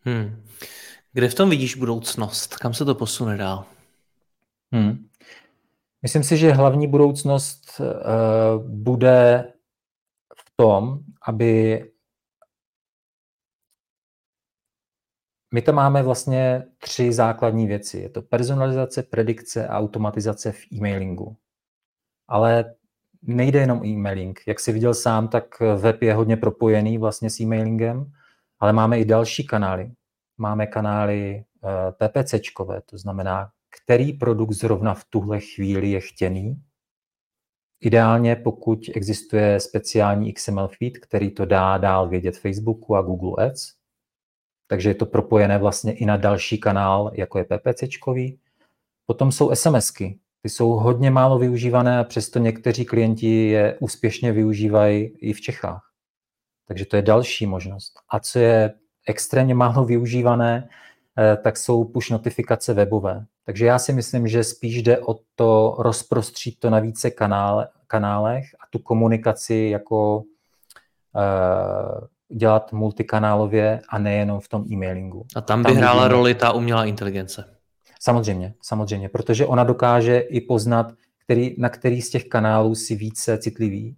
Hmm. 0.01 0.43
Kde 1.15 1.29
v 1.29 1.35
tom 1.35 1.49
vidíš 1.49 1.75
budoucnost? 1.75 2.55
Kam 2.55 2.73
se 2.73 2.85
to 2.85 2.95
posune 2.95 3.37
dál? 3.37 3.65
Hmm. 4.71 5.07
Myslím 6.01 6.23
si, 6.23 6.37
že 6.37 6.51
hlavní 6.51 6.87
budoucnost 6.87 7.79
uh, 7.79 7.85
bude 8.69 9.53
v 10.35 10.51
tom, 10.55 10.99
aby 11.27 11.81
my 15.53 15.61
tam 15.61 15.75
máme 15.75 16.03
vlastně 16.03 16.63
tři 16.77 17.13
základní 17.13 17.67
věci. 17.67 17.97
Je 17.97 18.09
to 18.09 18.21
personalizace, 18.21 19.03
predikce 19.03 19.67
a 19.67 19.79
automatizace 19.79 20.51
v 20.51 20.71
e-mailingu. 20.73 21.37
Ale 22.27 22.75
nejde 23.21 23.59
jenom 23.59 23.85
e-mailing. 23.85 24.39
Jak 24.47 24.59
jsi 24.59 24.71
viděl 24.71 24.93
sám, 24.93 25.27
tak 25.27 25.59
web 25.59 26.01
je 26.01 26.13
hodně 26.13 26.37
propojený 26.37 26.97
vlastně 26.97 27.29
s 27.29 27.39
e-mailingem, 27.39 28.11
ale 28.59 28.73
máme 28.73 28.99
i 28.99 29.05
další 29.05 29.47
kanály 29.47 29.91
máme 30.37 30.67
kanály 30.67 31.43
eh, 31.63 32.07
PPCčkové, 32.07 32.81
to 32.81 32.97
znamená, 32.97 33.51
který 33.81 34.13
produkt 34.13 34.51
zrovna 34.51 34.93
v 34.93 35.05
tuhle 35.09 35.39
chvíli 35.39 35.91
je 35.91 35.99
chtěný. 35.99 36.61
Ideálně, 37.81 38.35
pokud 38.35 38.79
existuje 38.93 39.59
speciální 39.59 40.33
XML 40.33 40.67
feed, 40.67 40.97
který 40.97 41.31
to 41.31 41.45
dá 41.45 41.77
dál 41.77 42.09
vědět 42.09 42.37
Facebooku 42.37 42.95
a 42.95 43.01
Google 43.01 43.45
Ads, 43.45 43.73
takže 44.67 44.89
je 44.89 44.95
to 44.95 45.05
propojené 45.05 45.57
vlastně 45.57 45.93
i 45.93 46.05
na 46.05 46.17
další 46.17 46.57
kanál, 46.57 47.11
jako 47.13 47.37
je 47.37 47.45
PPCčkový. 47.45 48.39
Potom 49.05 49.31
jsou 49.31 49.55
SMSky. 49.55 50.19
Ty 50.41 50.49
jsou 50.49 50.69
hodně 50.69 51.11
málo 51.11 51.39
využívané 51.39 51.99
a 51.99 52.03
přesto 52.03 52.39
někteří 52.39 52.85
klienti 52.85 53.47
je 53.47 53.77
úspěšně 53.79 54.31
využívají 54.31 55.03
i 55.03 55.33
v 55.33 55.41
Čechách. 55.41 55.91
Takže 56.67 56.85
to 56.85 56.95
je 56.95 57.01
další 57.01 57.45
možnost. 57.45 57.93
A 58.09 58.19
co 58.19 58.39
je 58.39 58.73
extrémně 59.05 59.55
málo 59.55 59.85
využívané, 59.85 60.69
eh, 61.17 61.37
tak 61.37 61.57
jsou 61.57 61.83
push 61.83 62.09
notifikace 62.09 62.73
webové. 62.73 63.25
Takže 63.45 63.65
já 63.65 63.79
si 63.79 63.93
myslím, 63.93 64.27
že 64.27 64.43
spíš 64.43 64.83
jde 64.83 64.99
o 64.99 65.15
to 65.35 65.75
rozprostřít 65.79 66.59
to 66.59 66.69
na 66.69 66.79
více 66.79 67.11
kanále, 67.11 67.67
kanálech 67.87 68.45
a 68.59 68.63
tu 68.69 68.79
komunikaci 68.79 69.69
jako 69.71 70.17
uh, 70.17 70.25
dělat 72.37 72.73
multikanálově 72.73 73.81
a 73.89 73.99
nejenom 73.99 74.39
v 74.39 74.47
tom 74.47 74.65
e-mailingu. 74.71 75.25
A 75.35 75.41
tam 75.41 75.63
by 75.63 75.69
tam 75.69 75.77
hrála 75.77 76.03
vidíme... 76.03 76.17
roli 76.17 76.35
ta 76.35 76.51
umělá 76.51 76.85
inteligence. 76.85 77.57
Samozřejmě, 77.99 78.53
samozřejmě, 78.61 79.09
protože 79.09 79.45
ona 79.45 79.63
dokáže 79.63 80.19
i 80.19 80.41
poznat, 80.41 80.93
který, 81.23 81.55
na 81.57 81.69
který 81.69 82.01
z 82.01 82.09
těch 82.09 82.25
kanálů 82.25 82.75
si 82.75 82.95
více 82.95 83.37
citlivý 83.37 83.95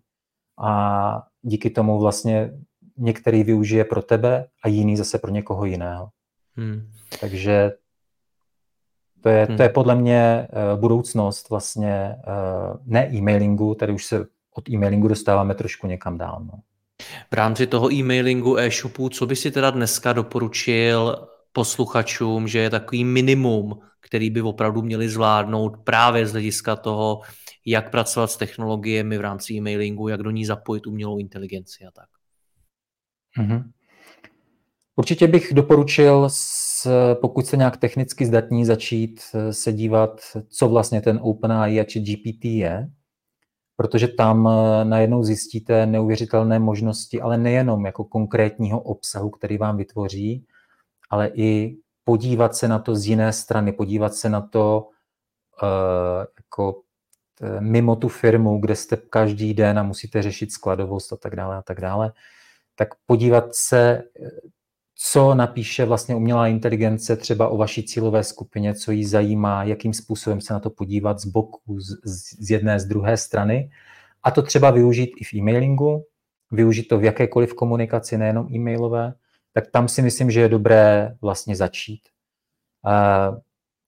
a 0.59 1.23
díky 1.41 1.69
tomu 1.69 1.99
vlastně 1.99 2.51
některý 2.97 3.43
využije 3.43 3.83
pro 3.83 4.01
tebe 4.01 4.47
a 4.63 4.67
jiný 4.67 4.97
zase 4.97 5.19
pro 5.19 5.31
někoho 5.31 5.65
jiného. 5.65 6.09
Hmm. 6.55 6.89
Takže 7.21 7.71
to 9.21 9.29
je, 9.29 9.45
hmm. 9.45 9.57
to 9.57 9.63
je 9.63 9.69
podle 9.69 9.95
mě 9.95 10.47
uh, 10.51 10.79
budoucnost 10.79 11.49
vlastně 11.49 12.15
uh, 12.27 12.77
ne 12.85 13.09
e-mailingu, 13.13 13.75
tady 13.75 13.93
už 13.93 14.05
se 14.05 14.25
od 14.55 14.69
e-mailingu 14.69 15.07
dostáváme 15.07 15.55
trošku 15.55 15.87
někam 15.87 16.17
dál. 16.17 16.41
No. 16.45 16.59
V 17.31 17.33
rámci 17.33 17.67
toho 17.67 17.93
e-mailingu, 17.93 18.57
e-shopu, 18.57 19.09
co 19.09 19.25
by 19.25 19.35
si 19.35 19.51
teda 19.51 19.69
dneska 19.69 20.13
doporučil 20.13 21.27
posluchačům, 21.51 22.47
že 22.47 22.59
je 22.59 22.69
takový 22.69 23.03
minimum, 23.03 23.79
který 24.01 24.29
by 24.29 24.41
opravdu 24.41 24.81
měli 24.81 25.09
zvládnout 25.09 25.77
právě 25.83 26.27
z 26.27 26.31
hlediska 26.31 26.75
toho, 26.75 27.21
jak 27.65 27.91
pracovat 27.91 28.31
s 28.31 28.37
technologiemi 28.37 29.17
v 29.17 29.21
rámci 29.21 29.53
e-mailingu, 29.53 30.07
jak 30.07 30.23
do 30.23 30.31
ní 30.31 30.45
zapojit 30.45 30.87
umělou 30.87 31.17
inteligenci 31.17 31.85
a 31.85 31.91
tak. 31.91 32.05
Mm-hmm. 33.37 33.63
Určitě 34.95 35.27
bych 35.27 35.53
doporučil, 35.53 36.29
pokud 37.21 37.45
se 37.45 37.57
nějak 37.57 37.77
technicky 37.77 38.25
zdatní, 38.25 38.65
začít 38.65 39.21
se 39.51 39.73
dívat, 39.73 40.21
co 40.49 40.69
vlastně 40.69 41.01
ten 41.01 41.19
OpenAI 41.21 41.79
a 41.79 41.83
GPT 41.83 42.45
je. 42.45 42.89
protože 43.77 44.07
tam 44.07 44.47
eh, 44.47 44.85
najednou 44.85 45.23
zjistíte 45.23 45.85
neuvěřitelné 45.85 46.59
možnosti, 46.59 47.21
ale 47.21 47.37
nejenom 47.37 47.85
jako 47.85 48.03
konkrétního 48.03 48.81
obsahu, 48.81 49.29
který 49.29 49.57
vám 49.57 49.77
vytvoří, 49.77 50.45
ale 51.09 51.31
i 51.33 51.77
podívat 52.03 52.55
se 52.55 52.67
na 52.67 52.79
to 52.79 52.95
z 52.95 53.07
jiné 53.07 53.33
strany, 53.33 53.71
podívat 53.71 54.13
se 54.15 54.29
na 54.29 54.41
to 54.41 54.89
uh, 55.63 56.25
jako 56.37 56.81
eh, 57.41 57.61
mimo 57.61 57.95
tu 57.95 58.07
firmu, 58.07 58.59
kde 58.59 58.75
jste 58.75 58.97
každý 58.97 59.53
den 59.53 59.79
a 59.79 59.83
musíte 59.83 60.21
řešit 60.21 60.51
skladovost 60.51 61.13
a 61.13 61.17
tak 61.17 61.35
dále 61.35 61.57
a 61.57 61.61
tak 61.61 61.81
dále, 61.81 62.11
tak 62.77 62.89
podívat 63.05 63.55
se, 63.55 64.03
co 64.95 65.35
napíše 65.35 65.85
vlastně 65.85 66.15
umělá 66.15 66.47
inteligence 66.47 67.15
třeba 67.15 67.47
o 67.47 67.57
vaší 67.57 67.83
cílové 67.83 68.23
skupině, 68.23 68.75
co 68.75 68.91
jí 68.91 69.05
zajímá, 69.05 69.63
jakým 69.63 69.93
způsobem 69.93 70.41
se 70.41 70.53
na 70.53 70.59
to 70.59 70.69
podívat 70.69 71.19
z 71.19 71.25
boku, 71.25 71.79
z, 71.79 71.95
z 72.39 72.51
jedné, 72.51 72.79
z 72.79 72.85
druhé 72.85 73.17
strany. 73.17 73.71
A 74.23 74.31
to 74.31 74.41
třeba 74.41 74.71
využít 74.71 75.11
i 75.17 75.23
v 75.23 75.33
e-mailingu, 75.33 76.05
využít 76.51 76.87
to 76.87 76.97
v 76.97 77.03
jakékoliv 77.03 77.53
komunikaci, 77.53 78.17
nejenom 78.17 78.47
e-mailové, 78.53 79.13
tak 79.53 79.71
tam 79.71 79.87
si 79.87 80.01
myslím, 80.01 80.31
že 80.31 80.41
je 80.41 80.49
dobré 80.49 81.15
vlastně 81.21 81.55
začít. 81.55 82.01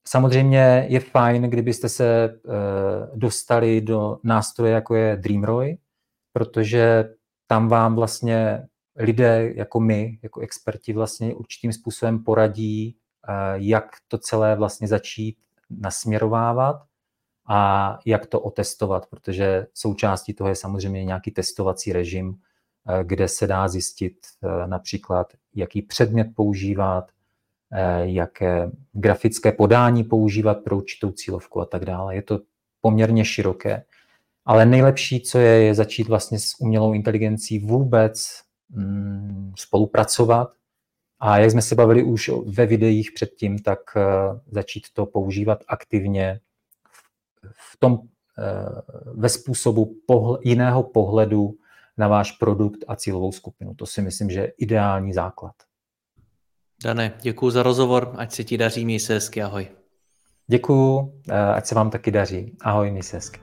Samozřejmě 0.06 0.86
je 0.88 1.00
fajn, 1.00 1.42
kdybyste 1.42 1.88
se 1.88 2.24
e, 2.24 2.30
dostali 3.14 3.80
do 3.80 4.18
nástroje, 4.24 4.72
jako 4.72 4.94
je 4.94 5.16
Dreamroy, 5.16 5.76
protože 6.32 7.04
tam 7.46 7.68
vám 7.68 7.94
vlastně 7.94 8.66
lidé 9.00 9.52
jako 9.54 9.80
my, 9.80 10.18
jako 10.22 10.40
experti 10.40 10.92
vlastně 10.92 11.34
určitým 11.34 11.72
způsobem 11.72 12.24
poradí, 12.24 12.96
eh, 13.28 13.32
jak 13.54 13.84
to 14.08 14.18
celé 14.18 14.56
vlastně 14.56 14.88
začít 14.88 15.36
nasměrovávat 15.70 16.82
a 17.48 17.98
jak 18.06 18.26
to 18.26 18.40
otestovat, 18.40 19.06
protože 19.06 19.66
součástí 19.74 20.34
toho 20.34 20.48
je 20.48 20.56
samozřejmě 20.56 21.04
nějaký 21.04 21.30
testovací 21.30 21.92
režim, 21.92 22.34
eh, 22.88 23.04
kde 23.04 23.28
se 23.28 23.46
dá 23.46 23.68
zjistit 23.68 24.16
eh, 24.42 24.66
například, 24.66 25.32
jaký 25.54 25.82
předmět 25.82 26.28
používat, 26.34 27.10
jaké 28.02 28.70
grafické 28.92 29.52
podání 29.52 30.04
používat 30.04 30.54
pro 30.54 30.76
určitou 30.76 31.12
cílovku 31.12 31.60
a 31.60 31.64
tak 31.64 31.84
dále. 31.84 32.14
Je 32.14 32.22
to 32.22 32.40
poměrně 32.80 33.24
široké. 33.24 33.84
Ale 34.44 34.66
nejlepší, 34.66 35.20
co 35.20 35.38
je, 35.38 35.62
je 35.62 35.74
začít 35.74 36.08
vlastně 36.08 36.38
s 36.38 36.60
umělou 36.60 36.92
inteligencí 36.92 37.58
vůbec 37.58 38.42
spolupracovat. 39.58 40.52
A 41.20 41.38
jak 41.38 41.50
jsme 41.50 41.62
se 41.62 41.74
bavili 41.74 42.02
už 42.02 42.30
ve 42.46 42.66
videích 42.66 43.12
předtím, 43.12 43.58
tak 43.58 43.78
eh, 43.96 44.02
začít 44.50 44.86
to 44.92 45.06
používat 45.06 45.64
aktivně 45.68 46.40
v 47.52 47.76
tom, 47.78 47.98
eh, 48.38 48.82
ve 49.14 49.28
způsobu 49.28 49.96
pohle, 50.06 50.38
jiného 50.42 50.82
pohledu 50.82 51.54
na 51.96 52.08
váš 52.08 52.32
produkt 52.32 52.84
a 52.88 52.96
cílovou 52.96 53.32
skupinu. 53.32 53.74
To 53.74 53.86
si 53.86 54.02
myslím, 54.02 54.30
že 54.30 54.40
je 54.40 54.52
ideální 54.58 55.12
základ. 55.12 55.52
Dane, 56.84 57.12
děkuji 57.22 57.50
za 57.50 57.62
rozhovor, 57.62 58.14
ať 58.16 58.32
se 58.32 58.44
ti 58.44 58.58
daří, 58.58 58.84
měj 58.84 59.00
se 59.00 59.14
hezky, 59.14 59.42
ahoj. 59.42 59.68
Děkuju, 60.46 61.20
eh, 61.28 61.38
ať 61.38 61.66
se 61.66 61.74
vám 61.74 61.90
taky 61.90 62.10
daří. 62.10 62.56
Ahoj, 62.60 62.90
měj 62.90 63.02
se 63.02 63.16
hezky. 63.16 63.40